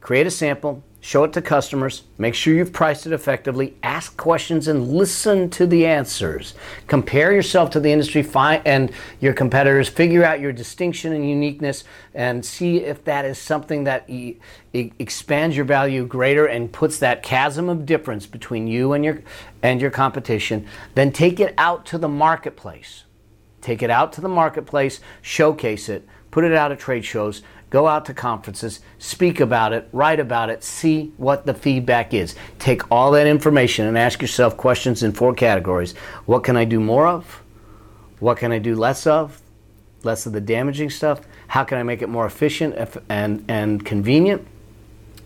create 0.00 0.26
a 0.26 0.30
sample, 0.30 0.82
show 1.00 1.22
it 1.22 1.32
to 1.32 1.40
customers, 1.40 2.02
make 2.18 2.34
sure 2.34 2.52
you've 2.52 2.72
priced 2.72 3.06
it 3.06 3.12
effectively, 3.12 3.76
ask 3.82 4.16
questions 4.16 4.66
and 4.66 4.88
listen 4.88 5.48
to 5.48 5.66
the 5.66 5.86
answers. 5.86 6.54
Compare 6.88 7.32
yourself 7.32 7.70
to 7.70 7.80
the 7.80 7.92
industry 7.92 8.22
find, 8.22 8.60
and 8.66 8.90
your 9.20 9.32
competitors, 9.32 9.88
figure 9.88 10.24
out 10.24 10.40
your 10.40 10.52
distinction 10.52 11.12
and 11.12 11.28
uniqueness, 11.28 11.84
and 12.14 12.44
see 12.44 12.78
if 12.78 13.04
that 13.04 13.24
is 13.24 13.38
something 13.38 13.84
that 13.84 14.08
e- 14.10 14.36
e- 14.72 14.92
expands 14.98 15.54
your 15.54 15.64
value 15.64 16.04
greater 16.04 16.46
and 16.46 16.72
puts 16.72 16.98
that 16.98 17.22
chasm 17.22 17.68
of 17.68 17.86
difference 17.86 18.26
between 18.26 18.66
you 18.66 18.92
and 18.92 19.04
your, 19.04 19.22
and 19.62 19.80
your 19.80 19.90
competition. 19.90 20.66
Then 20.96 21.12
take 21.12 21.38
it 21.38 21.54
out 21.58 21.86
to 21.86 21.98
the 21.98 22.08
marketplace. 22.08 23.04
Take 23.60 23.82
it 23.82 23.90
out 23.90 24.12
to 24.14 24.20
the 24.20 24.28
marketplace, 24.28 25.00
showcase 25.22 25.88
it, 25.88 26.06
put 26.30 26.44
it 26.44 26.52
out 26.52 26.72
at 26.72 26.78
trade 26.78 27.04
shows 27.04 27.42
Go 27.70 27.86
out 27.86 28.06
to 28.06 28.14
conferences, 28.14 28.80
speak 28.98 29.40
about 29.40 29.72
it, 29.72 29.88
write 29.92 30.20
about 30.20 30.48
it, 30.48 30.64
see 30.64 31.12
what 31.18 31.44
the 31.44 31.52
feedback 31.52 32.14
is. 32.14 32.34
Take 32.58 32.90
all 32.90 33.10
that 33.12 33.26
information 33.26 33.86
and 33.86 33.98
ask 33.98 34.22
yourself 34.22 34.56
questions 34.56 35.02
in 35.02 35.12
four 35.12 35.34
categories. 35.34 35.94
What 36.24 36.44
can 36.44 36.56
I 36.56 36.64
do 36.64 36.80
more 36.80 37.06
of? 37.06 37.42
What 38.20 38.38
can 38.38 38.52
I 38.52 38.58
do 38.58 38.74
less 38.74 39.06
of? 39.06 39.40
Less 40.02 40.24
of 40.24 40.32
the 40.32 40.40
damaging 40.40 40.90
stuff. 40.90 41.20
How 41.48 41.64
can 41.64 41.76
I 41.76 41.82
make 41.82 42.00
it 42.00 42.08
more 42.08 42.24
efficient 42.24 42.74
and, 43.08 43.44
and 43.48 43.84
convenient? 43.84 44.46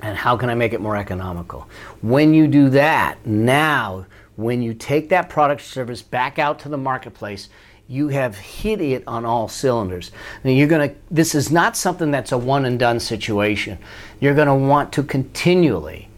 And 0.00 0.16
how 0.16 0.36
can 0.36 0.50
I 0.50 0.54
make 0.54 0.72
it 0.72 0.80
more 0.80 0.96
economical? 0.96 1.68
When 2.00 2.34
you 2.34 2.48
do 2.48 2.70
that, 2.70 3.24
now, 3.24 4.06
when 4.34 4.62
you 4.62 4.74
take 4.74 5.10
that 5.10 5.28
product 5.28 5.62
service 5.62 6.02
back 6.02 6.40
out 6.40 6.58
to 6.60 6.68
the 6.68 6.76
marketplace, 6.76 7.48
you 7.88 8.08
have 8.08 8.36
hit 8.38 8.80
it 8.80 9.04
on 9.06 9.24
all 9.24 9.48
cylinders. 9.48 10.12
Now 10.44 10.50
you're 10.50 10.68
going 10.68 10.90
to 10.90 10.96
this 11.10 11.34
is 11.34 11.50
not 11.50 11.76
something 11.76 12.10
that's 12.10 12.32
a 12.32 12.38
one 12.38 12.64
and 12.64 12.78
done 12.78 13.00
situation. 13.00 13.78
You're 14.20 14.34
going 14.34 14.48
to 14.48 14.54
want 14.54 14.92
to 14.94 15.02
continually 15.02 16.08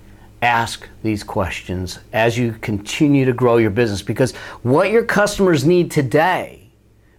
ask 0.43 0.89
these 1.03 1.25
questions 1.25 1.99
as 2.13 2.37
you 2.37 2.53
continue 2.61 3.25
to 3.25 3.33
grow 3.33 3.57
your 3.57 3.71
business 3.71 4.03
because 4.03 4.33
what 4.63 4.91
your 4.91 5.05
customers 5.05 5.65
need 5.65 5.91
today 5.91 6.65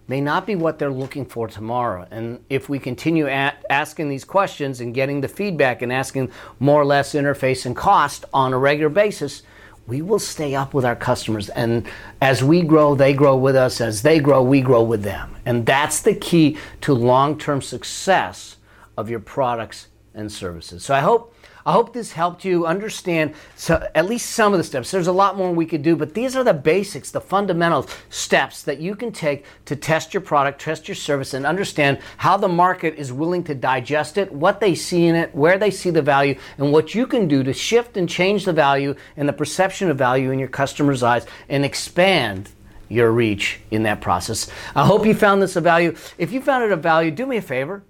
may 0.08 0.20
not 0.20 0.46
be 0.46 0.54
what 0.54 0.78
they're 0.78 0.90
looking 0.90 1.26
for 1.26 1.48
tomorrow. 1.48 2.06
And 2.10 2.38
if 2.48 2.68
we 2.68 2.78
continue 2.78 3.26
at 3.26 3.64
asking 3.68 4.08
these 4.08 4.24
questions 4.24 4.80
and 4.80 4.94
getting 4.94 5.20
the 5.20 5.28
feedback 5.28 5.82
and 5.82 5.92
asking 5.92 6.30
more 6.60 6.80
or 6.80 6.84
less 6.84 7.14
interface 7.14 7.66
and 7.66 7.74
cost 7.74 8.24
on 8.32 8.52
a 8.52 8.58
regular 8.58 8.88
basis, 8.88 9.42
we 9.86 10.02
will 10.02 10.18
stay 10.18 10.54
up 10.54 10.74
with 10.74 10.84
our 10.84 10.96
customers. 10.96 11.48
And 11.50 11.86
as 12.20 12.42
we 12.42 12.62
grow, 12.62 12.94
they 12.94 13.12
grow 13.12 13.36
with 13.36 13.54
us. 13.54 13.80
As 13.80 14.02
they 14.02 14.18
grow, 14.18 14.42
we 14.42 14.60
grow 14.60 14.82
with 14.82 15.02
them. 15.02 15.36
And 15.46 15.64
that's 15.64 16.00
the 16.00 16.14
key 16.14 16.56
to 16.82 16.92
long 16.92 17.38
term 17.38 17.62
success 17.62 18.56
of 18.96 19.08
your 19.08 19.20
products 19.20 19.88
and 20.14 20.32
services. 20.32 20.84
So 20.84 20.94
I 20.94 21.00
hope 21.00 21.35
I 21.66 21.72
hope 21.72 21.92
this 21.92 22.12
helped 22.12 22.44
you 22.44 22.64
understand 22.64 23.34
so, 23.56 23.84
at 23.92 24.06
least 24.06 24.30
some 24.30 24.52
of 24.52 24.58
the 24.58 24.64
steps. 24.64 24.92
There's 24.92 25.08
a 25.08 25.12
lot 25.12 25.36
more 25.36 25.50
we 25.50 25.66
could 25.66 25.82
do, 25.82 25.96
but 25.96 26.14
these 26.14 26.36
are 26.36 26.44
the 26.44 26.54
basics, 26.54 27.10
the 27.10 27.20
fundamental 27.20 27.88
steps 28.08 28.62
that 28.62 28.78
you 28.78 28.94
can 28.94 29.10
take 29.10 29.44
to 29.64 29.74
test 29.74 30.14
your 30.14 30.20
product, 30.20 30.60
test 30.60 30.86
your 30.86 30.94
service, 30.94 31.34
and 31.34 31.44
understand 31.44 31.98
how 32.18 32.36
the 32.36 32.46
market 32.46 32.94
is 32.94 33.12
willing 33.12 33.42
to 33.42 33.54
digest 33.54 34.16
it, 34.16 34.30
what 34.30 34.60
they 34.60 34.76
see 34.76 35.06
in 35.06 35.16
it, 35.16 35.34
where 35.34 35.58
they 35.58 35.72
see 35.72 35.90
the 35.90 36.02
value, 36.02 36.38
and 36.56 36.72
what 36.72 36.94
you 36.94 37.04
can 37.04 37.26
do 37.26 37.42
to 37.42 37.52
shift 37.52 37.96
and 37.96 38.08
change 38.08 38.44
the 38.44 38.52
value 38.52 38.94
and 39.16 39.28
the 39.28 39.32
perception 39.32 39.90
of 39.90 39.98
value 39.98 40.30
in 40.30 40.38
your 40.38 40.46
customers' 40.46 41.02
eyes 41.02 41.26
and 41.48 41.64
expand 41.64 42.48
your 42.88 43.10
reach 43.10 43.58
in 43.72 43.82
that 43.82 44.00
process. 44.00 44.48
I 44.76 44.86
hope 44.86 45.04
you 45.04 45.14
found 45.14 45.42
this 45.42 45.56
of 45.56 45.64
value. 45.64 45.96
If 46.16 46.30
you 46.30 46.40
found 46.40 46.62
it 46.62 46.70
of 46.70 46.80
value, 46.80 47.10
do 47.10 47.26
me 47.26 47.38
a 47.38 47.42
favor 47.42 47.82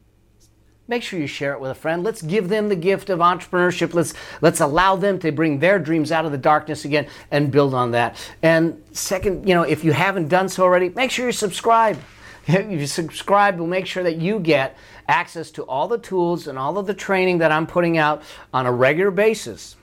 make 0.88 1.02
sure 1.02 1.18
you 1.18 1.26
share 1.26 1.52
it 1.52 1.60
with 1.60 1.70
a 1.70 1.74
friend. 1.74 2.02
Let's 2.02 2.22
give 2.22 2.48
them 2.48 2.68
the 2.68 2.76
gift 2.76 3.10
of 3.10 3.18
entrepreneurship. 3.20 3.94
Let's 3.94 4.14
let's 4.40 4.60
allow 4.60 4.96
them 4.96 5.18
to 5.20 5.32
bring 5.32 5.58
their 5.58 5.78
dreams 5.78 6.12
out 6.12 6.24
of 6.24 6.32
the 6.32 6.38
darkness 6.38 6.84
again 6.84 7.06
and 7.30 7.50
build 7.50 7.74
on 7.74 7.90
that. 7.92 8.16
And 8.42 8.82
second, 8.92 9.48
you 9.48 9.54
know, 9.54 9.62
if 9.62 9.84
you 9.84 9.92
haven't 9.92 10.28
done 10.28 10.48
so 10.48 10.62
already, 10.62 10.90
make 10.90 11.10
sure 11.10 11.26
you 11.26 11.32
subscribe. 11.32 11.98
If 12.48 12.70
you 12.70 12.86
subscribe, 12.86 13.58
we'll 13.58 13.66
make 13.66 13.86
sure 13.86 14.04
that 14.04 14.18
you 14.18 14.38
get 14.38 14.76
access 15.08 15.50
to 15.52 15.64
all 15.64 15.88
the 15.88 15.98
tools 15.98 16.46
and 16.46 16.56
all 16.56 16.78
of 16.78 16.86
the 16.86 16.94
training 16.94 17.38
that 17.38 17.50
I'm 17.50 17.66
putting 17.66 17.98
out 17.98 18.22
on 18.54 18.66
a 18.66 18.72
regular 18.72 19.10
basis. 19.10 19.74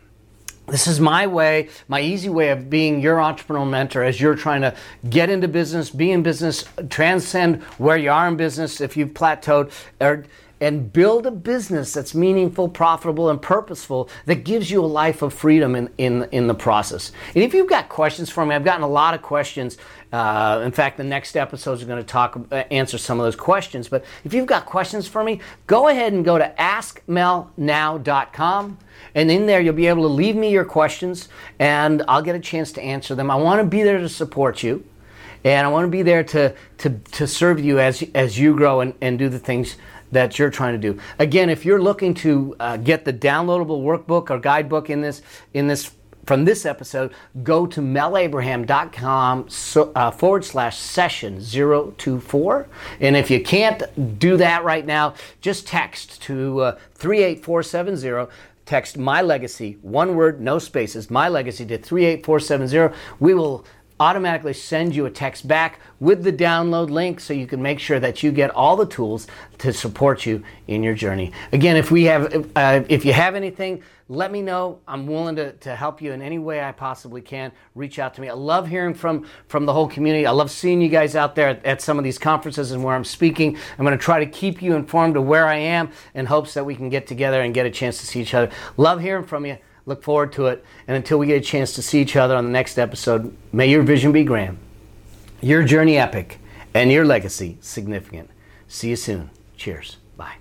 This 0.67 0.87
is 0.87 0.99
my 1.01 1.27
way, 1.27 1.67
my 1.89 1.99
easy 1.99 2.29
way 2.29 2.49
of 2.49 2.69
being 2.69 3.01
your 3.01 3.17
entrepreneurial 3.17 3.69
mentor 3.69 4.01
as 4.01 4.21
you're 4.21 4.35
trying 4.35 4.61
to 4.61 4.73
get 5.09 5.29
into 5.29 5.49
business, 5.49 5.89
be 5.89 6.11
in 6.11 6.23
business, 6.23 6.63
transcend 6.89 7.61
where 7.79 7.97
you 7.97 8.09
are 8.09 8.29
in 8.29 8.37
business 8.37 8.79
if 8.79 8.95
you've 8.95 9.09
plateaued, 9.09 9.73
or 9.99 10.23
and 10.63 10.91
build 10.93 11.25
a 11.25 11.31
business 11.31 11.93
that's 11.93 12.15
meaningful, 12.15 12.69
profitable, 12.69 13.29
and 13.29 13.41
purposeful 13.41 14.09
that 14.25 14.45
gives 14.45 14.71
you 14.71 14.81
a 14.83 14.87
life 14.87 15.21
of 15.21 15.33
freedom 15.33 15.75
in, 15.75 15.89
in, 15.97 16.23
in 16.31 16.47
the 16.47 16.55
process. 16.55 17.11
And 17.35 17.43
if 17.43 17.53
you've 17.53 17.69
got 17.69 17.89
questions 17.89 18.29
for 18.29 18.45
me, 18.45 18.55
I've 18.55 18.63
gotten 18.63 18.83
a 18.83 18.87
lot 18.87 19.13
of 19.13 19.21
questions. 19.21 19.77
Uh, 20.11 20.61
in 20.63 20.71
fact, 20.71 20.95
the 20.97 21.03
next 21.03 21.35
episodes 21.35 21.83
are 21.83 21.85
going 21.85 22.01
to 22.01 22.07
talk, 22.07 22.39
uh, 22.51 22.63
answer 22.71 22.97
some 22.97 23.19
of 23.19 23.25
those 23.25 23.35
questions. 23.35 23.89
But 23.89 24.05
if 24.23 24.33
you've 24.33 24.47
got 24.47 24.65
questions 24.65 25.05
for 25.07 25.23
me, 25.23 25.41
go 25.67 25.89
ahead 25.89 26.13
and 26.13 26.23
go 26.23 26.37
to 26.37 26.53
askmelnow.com. 26.57 28.77
And 29.15 29.29
in 29.29 29.45
there, 29.45 29.59
you'll 29.59 29.73
be 29.73 29.87
able 29.87 30.03
to 30.03 30.07
leave 30.07 30.35
me 30.35 30.51
your 30.51 30.65
questions, 30.65 31.27
and 31.59 32.03
I'll 32.07 32.21
get 32.21 32.35
a 32.35 32.39
chance 32.39 32.71
to 32.73 32.81
answer 32.81 33.15
them. 33.15 33.29
I 33.29 33.35
want 33.35 33.59
to 33.59 33.67
be 33.67 33.83
there 33.83 33.99
to 33.99 34.09
support 34.09 34.63
you 34.63 34.85
and 35.43 35.67
I 35.67 35.69
want 35.69 35.85
to 35.85 35.89
be 35.89 36.03
there 36.03 36.23
to, 36.23 36.55
to, 36.79 36.89
to 36.89 37.27
serve 37.27 37.59
you 37.59 37.79
as, 37.79 38.03
as 38.15 38.39
you 38.39 38.55
grow 38.55 38.79
and, 38.79 38.93
and 39.01 39.19
do 39.19 39.29
the 39.29 39.39
things 39.39 39.75
that 40.13 40.39
you're 40.39 40.49
trying 40.49 40.79
to 40.79 40.93
do. 40.93 40.99
Again, 41.19 41.49
if 41.49 41.65
you're 41.65 41.81
looking 41.81 42.13
to 42.15 42.55
uh, 42.59 42.77
get 42.77 43.05
the 43.05 43.13
downloadable 43.13 43.83
workbook 43.83 44.29
or 44.29 44.39
guidebook 44.39 44.89
in 44.89 45.01
this 45.01 45.21
in 45.53 45.67
this 45.67 45.91
from 46.25 46.45
this 46.45 46.65
episode, 46.65 47.13
go 47.43 47.67
to 47.67 47.81
melabraham.com 47.81 49.49
so, 49.49 49.91
uh, 49.93 50.09
forward 50.09 50.45
slash 50.45 50.77
session 50.77 51.43
024. 51.43 52.67
And 53.01 53.17
if 53.17 53.29
you 53.29 53.43
can't 53.43 54.19
do 54.19 54.37
that 54.37 54.63
right 54.63 54.85
now, 54.85 55.15
just 55.41 55.67
text 55.67 56.21
to 56.23 56.61
uh, 56.61 56.77
38470 56.95 58.31
text 58.65 58.97
my 58.97 59.21
legacy 59.21 59.77
one 59.81 60.15
word 60.15 60.39
no 60.39 60.57
spaces 60.57 61.11
my 61.11 61.27
legacy 61.27 61.65
to 61.65 61.77
38470 61.77 62.95
we 63.19 63.33
will 63.33 63.65
automatically 63.99 64.53
send 64.53 64.95
you 64.95 65.05
a 65.05 65.11
text 65.11 65.47
back 65.47 65.79
with 65.99 66.23
the 66.23 66.33
download 66.33 66.89
link 66.89 67.19
so 67.19 67.33
you 67.33 67.47
can 67.47 67.61
make 67.61 67.79
sure 67.79 67.99
that 67.99 68.23
you 68.23 68.31
get 68.31 68.49
all 68.51 68.75
the 68.75 68.85
tools 68.85 69.27
to 69.59 69.71
support 69.71 70.25
you 70.25 70.43
in 70.67 70.83
your 70.83 70.93
journey. 70.93 71.31
Again, 71.51 71.77
if 71.77 71.91
we 71.91 72.03
have, 72.05 72.49
uh, 72.55 72.83
if 72.89 73.05
you 73.05 73.13
have 73.13 73.35
anything, 73.35 73.83
let 74.09 74.31
me 74.31 74.41
know. 74.41 74.79
I'm 74.87 75.07
willing 75.07 75.37
to, 75.37 75.53
to 75.53 75.75
help 75.75 76.01
you 76.01 76.11
in 76.11 76.21
any 76.21 76.37
way 76.37 76.61
I 76.61 76.71
possibly 76.71 77.21
can. 77.21 77.51
Reach 77.73 77.99
out 77.99 78.13
to 78.15 78.21
me. 78.21 78.29
I 78.29 78.33
love 78.33 78.67
hearing 78.67 78.93
from, 78.93 79.25
from 79.47 79.65
the 79.65 79.73
whole 79.73 79.87
community. 79.87 80.25
I 80.25 80.31
love 80.31 80.51
seeing 80.51 80.81
you 80.81 80.89
guys 80.89 81.15
out 81.15 81.35
there 81.35 81.49
at, 81.49 81.65
at 81.65 81.81
some 81.81 81.97
of 81.97 82.03
these 82.03 82.19
conferences 82.19 82.71
and 82.71 82.83
where 82.83 82.95
I'm 82.95 83.05
speaking. 83.05 83.57
I'm 83.77 83.85
going 83.85 83.97
to 83.97 84.03
try 84.03 84.19
to 84.19 84.29
keep 84.29 84.61
you 84.61 84.75
informed 84.75 85.15
of 85.15 85.25
where 85.25 85.47
I 85.47 85.55
am 85.55 85.89
in 86.13 86.25
hopes 86.25 86.53
that 86.55 86.65
we 86.65 86.75
can 86.75 86.89
get 86.89 87.07
together 87.07 87.41
and 87.41 87.53
get 87.53 87.65
a 87.65 87.71
chance 87.71 87.99
to 87.99 88.05
see 88.05 88.21
each 88.21 88.33
other. 88.33 88.51
Love 88.77 89.01
hearing 89.01 89.23
from 89.23 89.45
you. 89.45 89.57
Look 89.85 90.03
forward 90.03 90.31
to 90.33 90.47
it. 90.47 90.63
And 90.87 90.95
until 90.95 91.17
we 91.19 91.27
get 91.27 91.37
a 91.37 91.45
chance 91.45 91.73
to 91.73 91.81
see 91.81 92.01
each 92.01 92.15
other 92.15 92.35
on 92.35 92.45
the 92.45 92.51
next 92.51 92.77
episode, 92.77 93.35
may 93.51 93.69
your 93.69 93.83
vision 93.83 94.11
be 94.11 94.23
grand, 94.23 94.57
your 95.41 95.63
journey 95.63 95.97
epic, 95.97 96.39
and 96.73 96.91
your 96.91 97.05
legacy 97.05 97.57
significant. 97.61 98.29
See 98.67 98.89
you 98.89 98.95
soon. 98.95 99.29
Cheers. 99.57 99.97
Bye. 100.17 100.35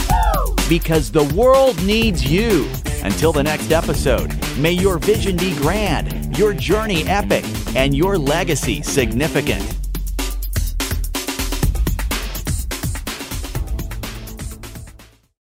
Because 0.69 1.11
the 1.11 1.23
world 1.35 1.83
needs 1.83 2.23
you. 2.23 2.69
Until 3.01 3.31
the 3.31 3.41
next 3.41 3.71
episode, 3.71 4.31
may 4.57 4.73
your 4.73 4.99
vision 4.99 5.37
be 5.37 5.55
grand, 5.55 6.37
your 6.37 6.53
journey 6.53 7.07
epic, 7.07 7.45
and 7.75 7.95
your 7.95 8.17
legacy 8.17 8.81
significant. 8.83 9.78